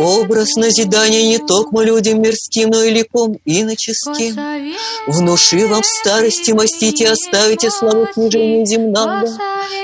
Образ 0.00 0.56
назидания 0.56 1.28
не 1.28 1.38
только 1.38 1.82
людям 1.82 2.20
мирским, 2.20 2.70
но 2.70 2.82
и 2.82 2.90
ликом 2.90 3.36
иноческим. 3.44 4.74
Внуши 5.06 5.66
вам 5.68 5.82
в 5.82 5.86
старости 5.86 6.50
мастите, 6.50 7.10
оставите 7.10 7.70
славу 7.70 8.06
княжения 8.06 8.66
земного 8.66 9.28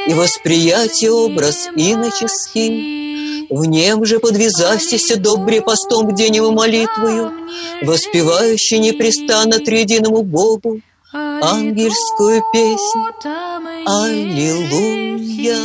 и 0.08 0.14
восприятие 0.14 1.12
образ 1.12 1.68
иноческий. 1.76 2.95
В 3.50 3.64
нем 3.64 4.04
же 4.06 4.18
подвязастися 4.18 5.16
добре 5.16 5.60
постом 5.60 6.06
бдением 6.06 6.54
молитвою, 6.54 7.30
воспевающий 7.82 8.78
непрестанно 8.78 9.58
триединому 9.58 10.22
Богу, 10.22 10.80
ангельскую 11.12 12.42
песнь. 12.52 13.00
Аллилуйя! 13.86 15.56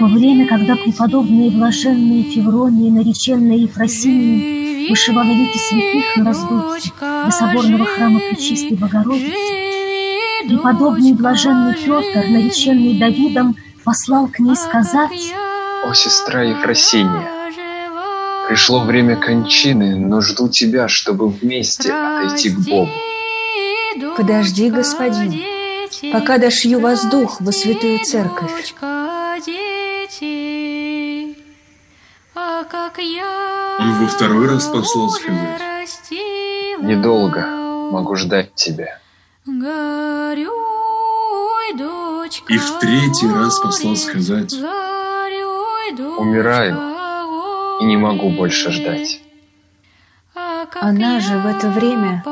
Во 0.00 0.06
время, 0.06 0.46
когда 0.46 0.76
преподобные 0.76 1.50
блаженные 1.50 2.22
Февронии, 2.22 2.88
нареченные 2.88 3.62
Ефросинии, 3.62 4.88
вышивала 4.90 5.24
лики 5.24 5.58
святых 5.58 6.16
на 6.16 6.24
раздутке 6.26 6.92
до 7.00 7.30
соборного 7.32 7.84
храма 7.84 8.20
Пречистой 8.20 8.76
Богородицы, 8.76 9.32
преподобный 10.46 11.14
блаженный 11.14 11.74
Петр, 11.74 12.28
нареченный 12.28 12.98
Давидом, 12.98 13.56
послал 13.82 14.28
к 14.28 14.38
ней 14.38 14.54
сказать 14.54 15.10
«О, 15.84 15.92
сестра 15.94 16.42
Ефросиния, 16.44 17.28
пришло 18.48 18.84
время 18.84 19.16
кончины, 19.16 19.96
но 19.96 20.20
жду 20.20 20.48
тебя, 20.48 20.86
чтобы 20.86 21.28
вместе 21.28 21.92
отойти 21.92 22.50
к 22.50 22.58
Богу». 22.60 22.90
«Подожди, 24.16 24.70
господин, 24.70 25.34
пока 26.12 26.38
дошью 26.38 26.78
воздух 26.78 27.40
во 27.40 27.50
святую 27.50 27.98
церковь». 28.04 28.74
Он 32.70 33.94
во 33.94 34.06
второй 34.06 34.48
раз 34.48 34.66
послал 34.66 35.08
сказать. 35.08 35.60
Недолго 36.80 37.46
могу 37.90 38.16
ждать 38.16 38.54
тебя. 38.54 38.98
И 42.48 42.58
в 42.58 42.78
третий 42.80 43.32
раз 43.32 43.58
послал 43.60 43.96
сказать. 43.96 44.54
Умираю 46.18 46.76
и 47.80 47.84
не 47.84 47.96
могу 47.96 48.30
больше 48.30 48.70
ждать. 48.70 49.22
Она 50.80 51.20
же 51.20 51.38
в 51.38 51.46
это 51.46 51.68
время 51.68 52.22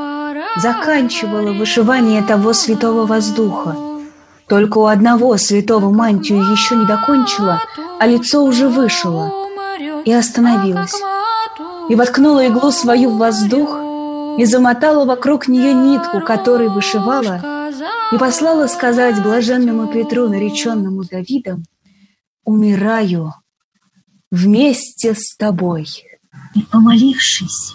заканчивала 0.57 1.53
вышивание 1.53 2.23
того 2.23 2.53
святого 2.53 3.07
воздуха. 3.07 3.77
Только 4.49 4.79
у 4.79 4.87
одного 4.87 5.37
святого 5.39 5.91
мантию 5.91 6.43
еще 6.53 6.77
не 6.77 6.85
докончила, 6.85 7.63
а 7.99 8.07
лицо 8.07 8.45
уже 8.45 8.69
вышило 8.69 9.46
и 10.07 10.13
остановилась 10.13 10.95
и 11.91 11.95
воткнула 11.95 12.47
иглу 12.47 12.71
свою 12.71 13.11
в 13.11 13.19
воздух 13.19 13.77
и 14.39 14.45
замотала 14.45 15.05
вокруг 15.05 15.49
нее 15.49 15.75
нитку, 15.75 16.21
которой 16.21 16.69
вышивала, 16.69 17.43
и 18.13 18.19
послала 18.19 18.69
сказать 18.69 19.23
блаженному 19.23 19.89
Петру, 19.89 20.29
нареченному 20.29 21.05
Давидом, 21.05 21.65
«Умираю 22.45 23.35
вместе 24.31 25.15
с 25.15 25.37
тобой». 25.37 25.87
И, 26.55 26.63
помолившись, 26.63 27.75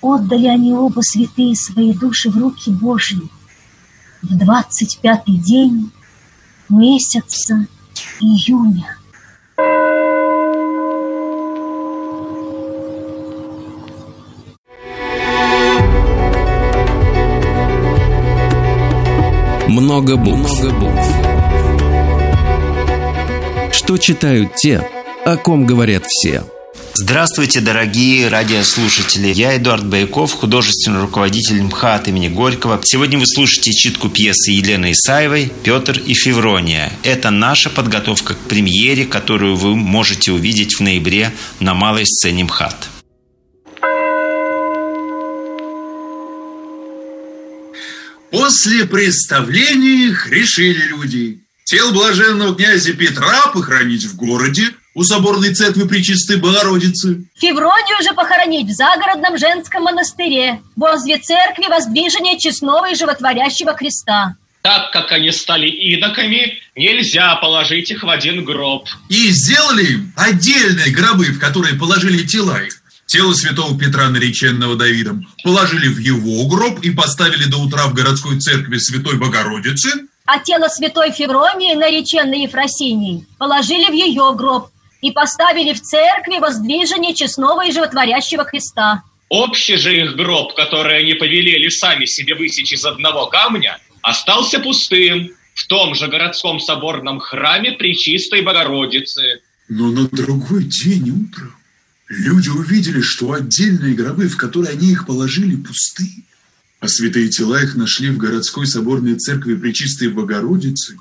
отдали 0.00 0.46
они 0.46 0.72
оба 0.72 1.00
святые 1.02 1.54
свои 1.54 1.92
души 1.92 2.30
в 2.30 2.38
руки 2.38 2.70
Божьи 2.70 3.28
в 4.22 4.38
двадцать 4.38 4.98
пятый 5.00 5.36
день 5.36 5.92
месяца 6.68 7.66
июня. 8.20 8.96
Много 19.92 20.16
букв. 20.16 20.58
Много 20.62 20.72
букв. 20.78 21.06
Что 23.72 23.98
читают 23.98 24.54
те, 24.54 24.88
о 25.26 25.36
ком 25.36 25.66
говорят 25.66 26.04
все. 26.08 26.44
Здравствуйте, 26.94 27.60
дорогие 27.60 28.28
радиослушатели. 28.28 29.28
Я 29.28 29.54
Эдуард 29.58 29.84
Байков, 29.86 30.32
художественный 30.32 31.02
руководитель 31.02 31.60
МХАТ 31.64 32.08
имени 32.08 32.28
Горького. 32.28 32.80
Сегодня 32.82 33.18
вы 33.18 33.26
слушаете 33.26 33.72
читку 33.72 34.08
пьесы 34.08 34.52
Елены 34.52 34.92
Исаевой 34.92 35.52
«Петр 35.62 35.98
и 35.98 36.14
Феврония». 36.14 36.90
Это 37.02 37.28
наша 37.28 37.68
подготовка 37.68 38.32
к 38.32 38.38
премьере, 38.38 39.04
которую 39.04 39.56
вы 39.56 39.76
можете 39.76 40.32
увидеть 40.32 40.76
в 40.76 40.80
ноябре 40.80 41.32
на 41.60 41.74
малой 41.74 42.06
сцене 42.06 42.44
МХАТ. 42.44 42.91
После 48.32 48.86
представления 48.86 50.08
их 50.08 50.26
решили 50.30 50.86
люди 50.86 51.40
тел 51.64 51.92
блаженного 51.92 52.54
князя 52.54 52.94
Петра 52.94 53.48
похоронить 53.52 54.04
в 54.04 54.16
городе 54.16 54.70
у 54.94 55.04
соборной 55.04 55.52
церкви 55.54 55.86
Пречистой 55.86 56.38
Богородицы. 56.38 57.26
Февронию 57.38 58.02
же 58.02 58.14
похоронить 58.14 58.68
в 58.68 58.72
загородном 58.72 59.36
женском 59.36 59.82
монастыре 59.82 60.62
возле 60.76 61.18
церкви 61.18 61.66
воздвижения 61.68 62.38
честного 62.38 62.90
и 62.90 62.94
животворящего 62.94 63.74
креста. 63.74 64.34
Так 64.62 64.92
как 64.92 65.12
они 65.12 65.30
стали 65.30 65.68
идоками, 65.68 66.54
нельзя 66.74 67.36
положить 67.36 67.90
их 67.90 68.02
в 68.02 68.08
один 68.08 68.44
гроб. 68.44 68.88
И 69.10 69.28
сделали 69.30 69.92
им 69.92 70.12
отдельные 70.16 70.90
гробы, 70.90 71.26
в 71.26 71.38
которые 71.38 71.74
положили 71.74 72.22
тела 72.26 72.62
их. 72.62 72.81
Тело 73.12 73.34
святого 73.34 73.78
Петра, 73.78 74.08
нареченного 74.08 74.74
Давидом, 74.74 75.26
положили 75.44 75.86
в 75.88 75.98
его 75.98 76.46
гроб 76.48 76.80
и 76.80 76.90
поставили 76.92 77.44
до 77.44 77.58
утра 77.58 77.86
в 77.88 77.92
городской 77.92 78.40
церкви 78.40 78.78
Святой 78.78 79.18
Богородицы. 79.18 80.08
А 80.24 80.38
тело 80.38 80.68
святой 80.68 81.12
Февронии, 81.12 81.74
нареченной 81.74 82.44
Ефросиней, 82.44 83.26
положили 83.36 83.90
в 83.90 83.92
ее 83.92 84.34
гроб 84.34 84.70
и 85.02 85.10
поставили 85.10 85.74
в 85.74 85.82
церкви 85.82 86.38
воздвижение 86.38 87.14
честного 87.14 87.66
и 87.66 87.70
животворящего 87.70 88.46
креста. 88.46 89.02
Общий 89.28 89.76
же 89.76 89.94
их 89.94 90.16
гроб, 90.16 90.54
который 90.54 91.00
они 91.00 91.12
повелели 91.12 91.68
сами 91.68 92.06
себе 92.06 92.34
высечь 92.34 92.72
из 92.72 92.86
одного 92.86 93.26
камня, 93.26 93.78
остался 94.00 94.58
пустым 94.58 95.32
в 95.52 95.66
том 95.66 95.94
же 95.94 96.08
городском 96.08 96.60
соборном 96.60 97.20
храме 97.20 97.72
Пречистой 97.72 98.40
Богородицы. 98.40 99.42
Но 99.68 99.88
на 99.88 100.08
другой 100.08 100.64
день 100.64 101.10
утром 101.10 101.61
Люди 102.14 102.50
увидели, 102.50 103.00
что 103.00 103.32
отдельные 103.32 103.94
гробы, 103.94 104.28
в 104.28 104.36
которые 104.36 104.72
они 104.72 104.90
их 104.92 105.06
положили, 105.06 105.56
пусты, 105.56 106.24
а 106.78 106.88
святые 106.88 107.28
тела 107.28 107.62
их 107.62 107.74
нашли 107.74 108.10
в 108.10 108.18
городской 108.18 108.66
соборной 108.66 109.16
церкви 109.16 109.54
Пречистой 109.54 110.08
Богородицы 110.08 110.96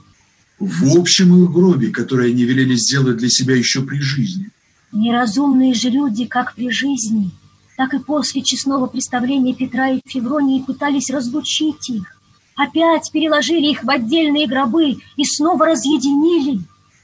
в 0.61 0.99
общем 0.99 1.43
их 1.43 1.51
гробе, 1.51 1.89
который 1.89 2.31
они 2.31 2.43
велели 2.43 2.75
сделать 2.75 3.17
для 3.17 3.29
себя 3.29 3.55
еще 3.55 3.81
при 3.81 3.99
жизни. 3.99 4.51
Неразумные 4.91 5.73
же 5.73 5.89
люди, 5.89 6.25
как 6.25 6.53
при 6.55 6.69
жизни, 6.69 7.31
так 7.77 7.93
и 7.95 7.99
после 7.99 8.43
честного 8.43 8.85
представления 8.85 9.55
Петра 9.55 9.89
и 9.89 10.01
Февронии 10.05 10.61
пытались 10.61 11.09
разлучить 11.09 11.89
их. 11.89 12.15
Опять 12.55 13.11
переложили 13.11 13.71
их 13.71 13.83
в 13.83 13.89
отдельные 13.89 14.47
гробы 14.47 14.97
и 15.17 15.25
снова 15.25 15.65
разъединили. 15.65 16.61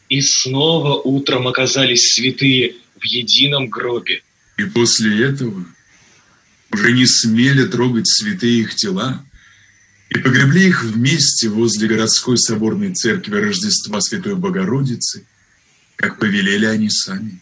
И 0.09 0.21
снова 0.21 1.01
утром 1.01 1.47
оказались 1.47 2.13
святые 2.13 2.75
в 2.99 3.05
едином 3.05 3.69
гробе. 3.69 4.21
И 4.57 4.63
после 4.63 5.25
этого 5.25 5.65
уже 6.71 6.91
не 6.91 7.05
смели 7.05 7.65
трогать 7.65 8.07
святые 8.07 8.61
их 8.61 8.75
тела 8.75 9.23
и 10.09 10.17
погребли 10.17 10.67
их 10.67 10.83
вместе 10.83 11.49
возле 11.49 11.87
городской 11.87 12.37
соборной 12.37 12.93
церкви 12.93 13.35
Рождества 13.35 13.99
Святой 14.01 14.35
Богородицы, 14.35 15.25
как 15.95 16.19
повелели 16.19 16.65
они 16.65 16.89
сами. 16.89 17.39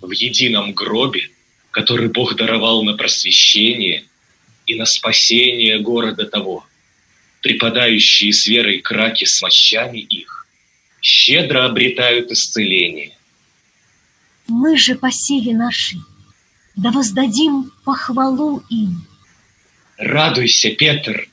В 0.00 0.10
едином 0.10 0.74
гробе, 0.74 1.30
который 1.70 2.08
Бог 2.08 2.36
даровал 2.36 2.84
на 2.84 2.94
просвещение 2.94 4.04
и 4.66 4.74
на 4.74 4.86
спасение 4.86 5.80
города 5.80 6.26
того, 6.26 6.66
припадающие 7.42 8.32
с 8.32 8.46
верой 8.46 8.80
к 8.80 8.90
раке 8.90 9.26
с 9.26 9.40
мощами 9.42 9.98
их, 9.98 10.46
щедро 11.00 11.64
обретают 11.64 12.30
исцеление– 12.30 13.16
мы 14.48 14.76
же 14.76 14.94
по 14.94 15.10
силе 15.10 15.54
нашей, 15.54 16.00
да 16.76 16.90
воздадим 16.90 17.72
похвалу 17.84 18.62
им. 18.70 19.06
Радуйся, 19.96 20.70
Петр, 20.70 21.28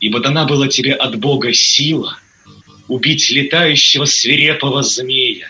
ибо 0.00 0.20
дана 0.20 0.44
была 0.44 0.68
тебе 0.68 0.92
от 0.94 1.18
Бога 1.18 1.50
сила 1.52 2.18
убить 2.88 3.30
летающего 3.30 4.04
свирепого 4.04 4.82
змея. 4.82 5.48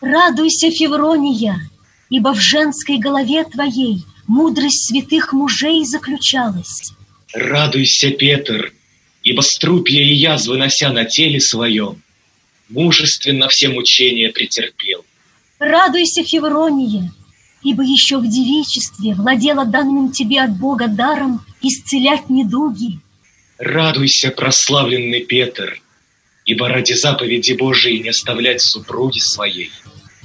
Радуйся, 0.00 0.70
Феврония, 0.70 1.58
ибо 2.10 2.34
в 2.34 2.40
женской 2.40 2.98
голове 2.98 3.44
твоей 3.44 4.04
мудрость 4.26 4.88
святых 4.88 5.32
мужей 5.32 5.84
заключалась. 5.84 6.92
Радуйся, 7.32 8.10
Петр, 8.10 8.72
ибо 9.22 9.40
струпья 9.40 10.02
и 10.02 10.14
язвы 10.14 10.56
нося 10.56 10.92
на 10.92 11.04
теле 11.04 11.40
своем, 11.40 12.02
мужественно 12.68 13.48
все 13.48 13.68
мучения 13.68 14.30
претерпел. 14.30 15.04
Радуйся, 15.58 16.22
Феврония, 16.22 17.12
ибо 17.62 17.82
еще 17.82 18.18
в 18.18 18.28
девичестве 18.28 19.14
владела 19.14 19.64
данным 19.64 20.12
тебе 20.12 20.42
от 20.42 20.56
Бога 20.58 20.86
даром 20.86 21.40
исцелять 21.62 22.28
недуги. 22.28 23.00
Радуйся, 23.58 24.30
прославленный 24.30 25.20
Петр, 25.20 25.80
ибо 26.44 26.68
ради 26.68 26.92
заповеди 26.92 27.54
Божией 27.54 28.00
не 28.00 28.10
оставлять 28.10 28.60
супруги 28.60 29.18
своей, 29.18 29.70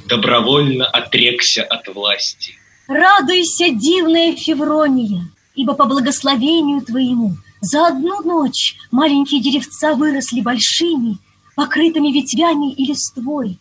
добровольно 0.06 0.86
отрекся 0.86 1.64
от 1.64 1.88
власти. 1.88 2.54
Радуйся, 2.88 3.70
дивная 3.70 4.36
Феврония, 4.36 5.30
ибо 5.56 5.76
по 5.76 5.86
благословению 5.86 6.82
твоему 6.82 7.38
за 7.62 7.88
одну 7.88 8.22
ночь 8.22 8.76
маленькие 8.92 9.40
деревца 9.42 9.94
выросли 9.96 10.42
большими, 10.42 11.20
покрытыми 11.56 12.12
ветвями 12.12 12.74
и 12.74 12.86
листвой, 12.86 13.60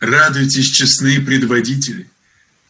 Радуйтесь, 0.00 0.70
честные 0.70 1.20
предводители, 1.20 2.08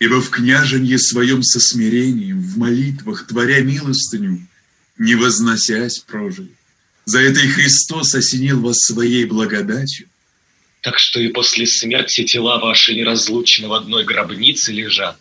ибо 0.01 0.20
в 0.20 0.31
княженье 0.31 0.99
своем 0.99 1.45
со 1.45 1.61
смирением, 1.61 2.41
в 2.43 2.59
молитвах, 2.59 3.24
творя 3.24 3.61
милостыню, 3.61 4.49
не 4.99 5.14
возносясь 5.14 6.01
прожили. 6.01 6.51
За 7.05 7.20
это 7.20 7.41
и 7.41 7.49
Христос 7.49 8.14
осенил 8.16 8.61
вас 8.61 8.78
своей 8.81 9.26
благодатью. 9.26 10.09
Так 10.81 10.99
что 10.99 11.20
и 11.20 11.28
после 11.28 11.66
смерти 11.66 12.24
тела 12.24 12.59
ваши 12.59 12.95
неразлучно 12.95 13.68
в 13.68 13.74
одной 13.74 14.05
гробнице 14.05 14.72
лежат, 14.72 15.18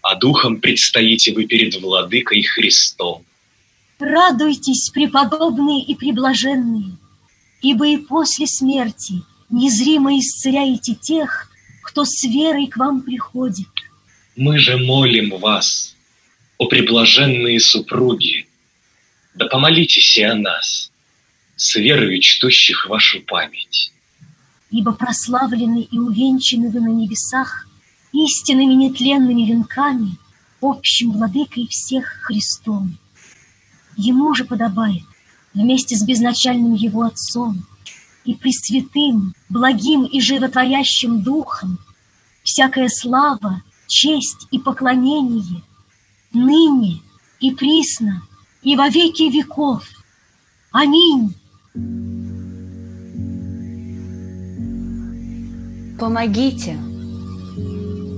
а 0.00 0.14
духом 0.14 0.60
предстоите 0.60 1.34
вы 1.34 1.44
перед 1.44 1.74
Владыкой 1.74 2.42
Христом. 2.44 3.26
Радуйтесь, 3.98 4.88
преподобные 4.88 5.84
и 5.84 5.94
преблаженные, 5.96 6.96
ибо 7.60 7.86
и 7.86 7.98
после 7.98 8.46
смерти– 8.46 9.22
незримо 9.50 10.18
исцеляете 10.18 10.94
тех, 10.94 11.50
кто 11.82 12.04
с 12.04 12.24
верой 12.24 12.66
к 12.66 12.76
вам 12.76 13.02
приходит. 13.02 13.68
Мы 14.36 14.58
же 14.58 14.76
молим 14.76 15.38
вас, 15.38 15.94
о 16.58 16.66
преблаженные 16.66 17.60
супруги, 17.60 18.46
да 19.34 19.46
помолитесь 19.46 20.16
и 20.18 20.22
о 20.22 20.34
нас, 20.34 20.90
с 21.56 21.76
верою 21.76 22.20
чтущих 22.20 22.86
вашу 22.86 23.20
память. 23.22 23.92
Ибо 24.70 24.92
прославлены 24.92 25.82
и 25.90 25.98
увенчаны 25.98 26.70
вы 26.70 26.80
на 26.80 26.88
небесах 26.88 27.68
истинными 28.12 28.74
нетленными 28.74 29.42
венками, 29.42 30.18
общим 30.60 31.12
владыкой 31.12 31.66
всех 31.68 32.06
Христом. 32.22 32.98
Ему 33.96 34.34
же 34.34 34.44
подобает 34.44 35.04
вместе 35.54 35.96
с 35.96 36.04
безначальным 36.04 36.74
его 36.74 37.02
Отцом– 37.02 37.64
и 38.26 38.34
пресвятым, 38.34 39.34
благим 39.48 40.04
и 40.04 40.20
животворящим 40.20 41.22
духом, 41.22 41.78
всякая 42.42 42.88
слава, 42.88 43.62
честь 43.86 44.48
и 44.50 44.58
поклонение, 44.58 45.62
ныне 46.32 47.00
и 47.40 47.52
присно, 47.52 48.22
и 48.62 48.76
во 48.76 48.88
веки 48.88 49.30
веков. 49.30 49.88
Аминь. 50.72 51.34
Помогите, 55.98 56.76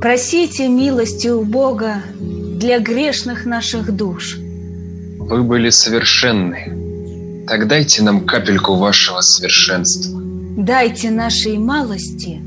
просите 0.00 0.68
милости 0.68 1.28
у 1.28 1.44
Бога 1.44 2.02
для 2.18 2.80
грешных 2.80 3.44
наших 3.46 3.94
душ. 3.94 4.36
Вы 4.36 5.42
были 5.44 5.70
совершенны. 5.70 6.87
Так 7.48 7.66
дайте 7.66 8.02
нам 8.02 8.26
капельку 8.26 8.74
вашего 8.76 9.20
совершенства. 9.20 10.20
Дайте 10.56 11.10
нашей 11.10 11.58
малости 11.58 12.42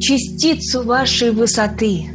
частицу 0.00 0.82
вашей 0.82 1.30
высоты. 1.30 2.06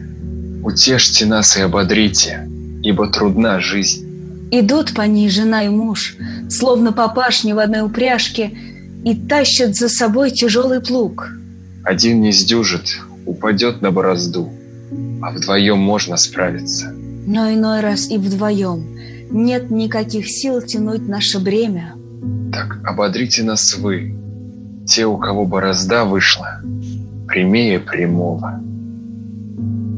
Утешьте 0.64 1.26
нас 1.26 1.58
и 1.58 1.62
ободрите, 1.62 2.48
ибо 2.84 3.08
трудна 3.08 3.60
жизнь. 3.60 4.06
Идут 4.52 4.94
по 4.94 5.02
ней 5.04 5.30
жена 5.30 5.64
и 5.64 5.70
муж, 5.70 6.16
словно 6.50 6.92
папашни 6.92 7.54
в 7.54 7.60
одной 7.60 7.82
упряжке, 7.82 8.52
и 9.04 9.16
тащат 9.16 9.76
за 9.76 9.90
собой 9.90 10.32
тяжелый 10.32 10.82
плуг. 10.82 11.30
Один 11.84 12.22
не 12.22 12.32
сдюжит, 12.32 13.00
упадет 13.26 13.82
на 13.82 13.92
борозду, 13.92 14.52
а 15.22 15.32
вдвоем 15.32 15.80
можно 15.80 16.18
справиться. 16.18 16.92
Но 17.26 17.52
иной 17.52 17.80
раз 17.80 18.10
и 18.10 18.18
вдвоем 18.18 18.98
нет 19.32 19.72
никаких 19.72 20.28
сил 20.28 20.62
тянуть 20.62 21.08
наше 21.08 21.40
бремя. 21.40 21.96
Так 22.52 22.82
ободрите 22.86 23.44
нас 23.44 23.76
вы, 23.78 24.16
те, 24.88 25.06
у 25.06 25.18
кого 25.18 25.46
борозда 25.46 26.06
вышла, 26.06 26.62
прямее 27.28 27.80
прямого. 27.80 28.62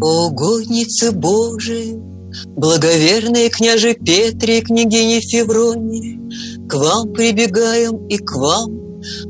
Угодницы 0.01 1.11
Божии, 1.11 1.95
благоверные 2.45 3.49
княже 3.49 3.93
Петре 3.93 4.59
и 4.59 4.61
княгине 4.61 5.21
Февронии, 5.21 6.19
к 6.67 6.73
вам 6.75 7.13
прибегаем 7.13 8.07
и 8.07 8.17
к 8.17 8.31
вам 8.35 8.81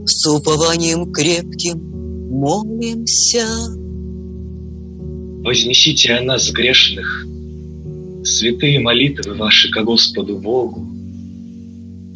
с 0.06 0.28
упованием 0.28 1.12
крепким 1.12 1.80
молимся. 2.30 3.46
Вознесите 5.44 6.14
о 6.14 6.22
нас 6.22 6.52
грешных, 6.52 7.26
святые 8.24 8.80
молитвы 8.80 9.34
ваши 9.36 9.72
ко 9.72 9.84
Господу 9.84 10.38
Богу, 10.38 10.88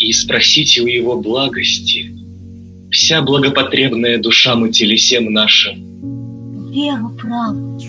и 0.05 0.13
спросите 0.13 0.81
у 0.81 0.87
Его 0.87 1.19
благости 1.19 2.11
вся 2.91 3.21
благопотребная 3.21 4.21
душам 4.21 4.65
и 4.65 4.71
телесем 4.71 5.33
нашим. 5.33 6.71
Веру 6.71 7.09
правду, 7.09 7.83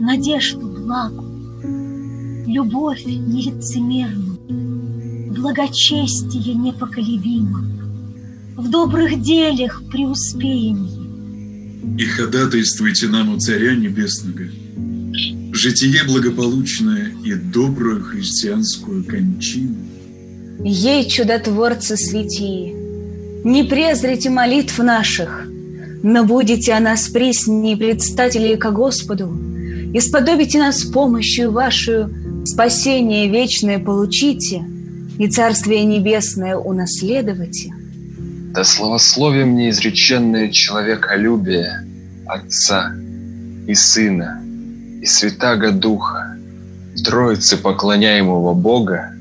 надежду 0.00 0.66
благу, 0.66 1.24
любовь 2.46 3.04
нелицемерную, 3.04 4.38
благочестие 5.34 6.54
непоколебимо, 6.54 7.64
в 8.56 8.70
добрых 8.70 9.20
делях 9.20 9.82
преуспеяние. 9.90 11.06
И 11.98 12.04
ходатайствуйте 12.04 13.08
нам 13.08 13.34
у 13.34 13.38
Царя 13.38 13.74
Небесного, 13.74 14.48
житие 15.52 16.04
благополучное 16.04 17.12
и 17.24 17.34
добрую 17.34 18.02
христианскую 18.02 19.04
кончину. 19.04 19.95
Ей, 20.64 21.08
чудотворцы 21.08 21.96
святии, 21.96 22.74
не 23.44 23.62
презрите 23.64 24.30
молитв 24.30 24.78
наших, 24.78 25.46
но 26.02 26.24
будете 26.24 26.72
о 26.72 26.80
нас 26.80 27.08
присни 27.08 27.74
предстатели 27.74 28.56
ко 28.56 28.70
Господу, 28.70 29.36
и 29.92 30.00
сподобите 30.00 30.58
нас 30.58 30.82
помощью 30.84 31.52
вашу 31.52 32.10
спасение 32.44 33.28
вечное 33.28 33.78
получите 33.78 34.64
и 35.18 35.28
Царствие 35.28 35.84
Небесное 35.84 36.56
унаследовайте. 36.56 37.72
Да 38.52 38.64
словословие 38.64 39.44
мне 39.44 39.70
изреченное 39.70 40.50
человеколюбие 40.50 41.86
Отца 42.26 42.92
и 43.66 43.74
Сына 43.74 44.42
и 45.00 45.06
Святаго 45.06 45.72
Духа, 45.72 46.36
Троицы 47.04 47.56
поклоняемого 47.56 48.54
Бога 48.54 49.15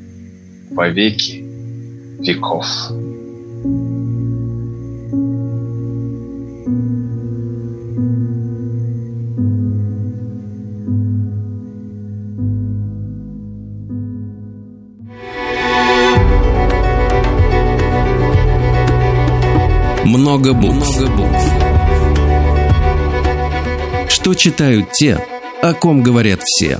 по 0.75 0.87
веки 0.89 1.43
веков. 2.19 2.65
Много 20.05 20.53
букв. 20.53 20.99
Много 20.99 21.11
букв. 21.15 21.51
Что 24.09 24.33
читают 24.33 24.91
те, 24.91 25.19
о 25.61 25.73
ком 25.73 26.03
говорят 26.03 26.41
все. 26.43 26.79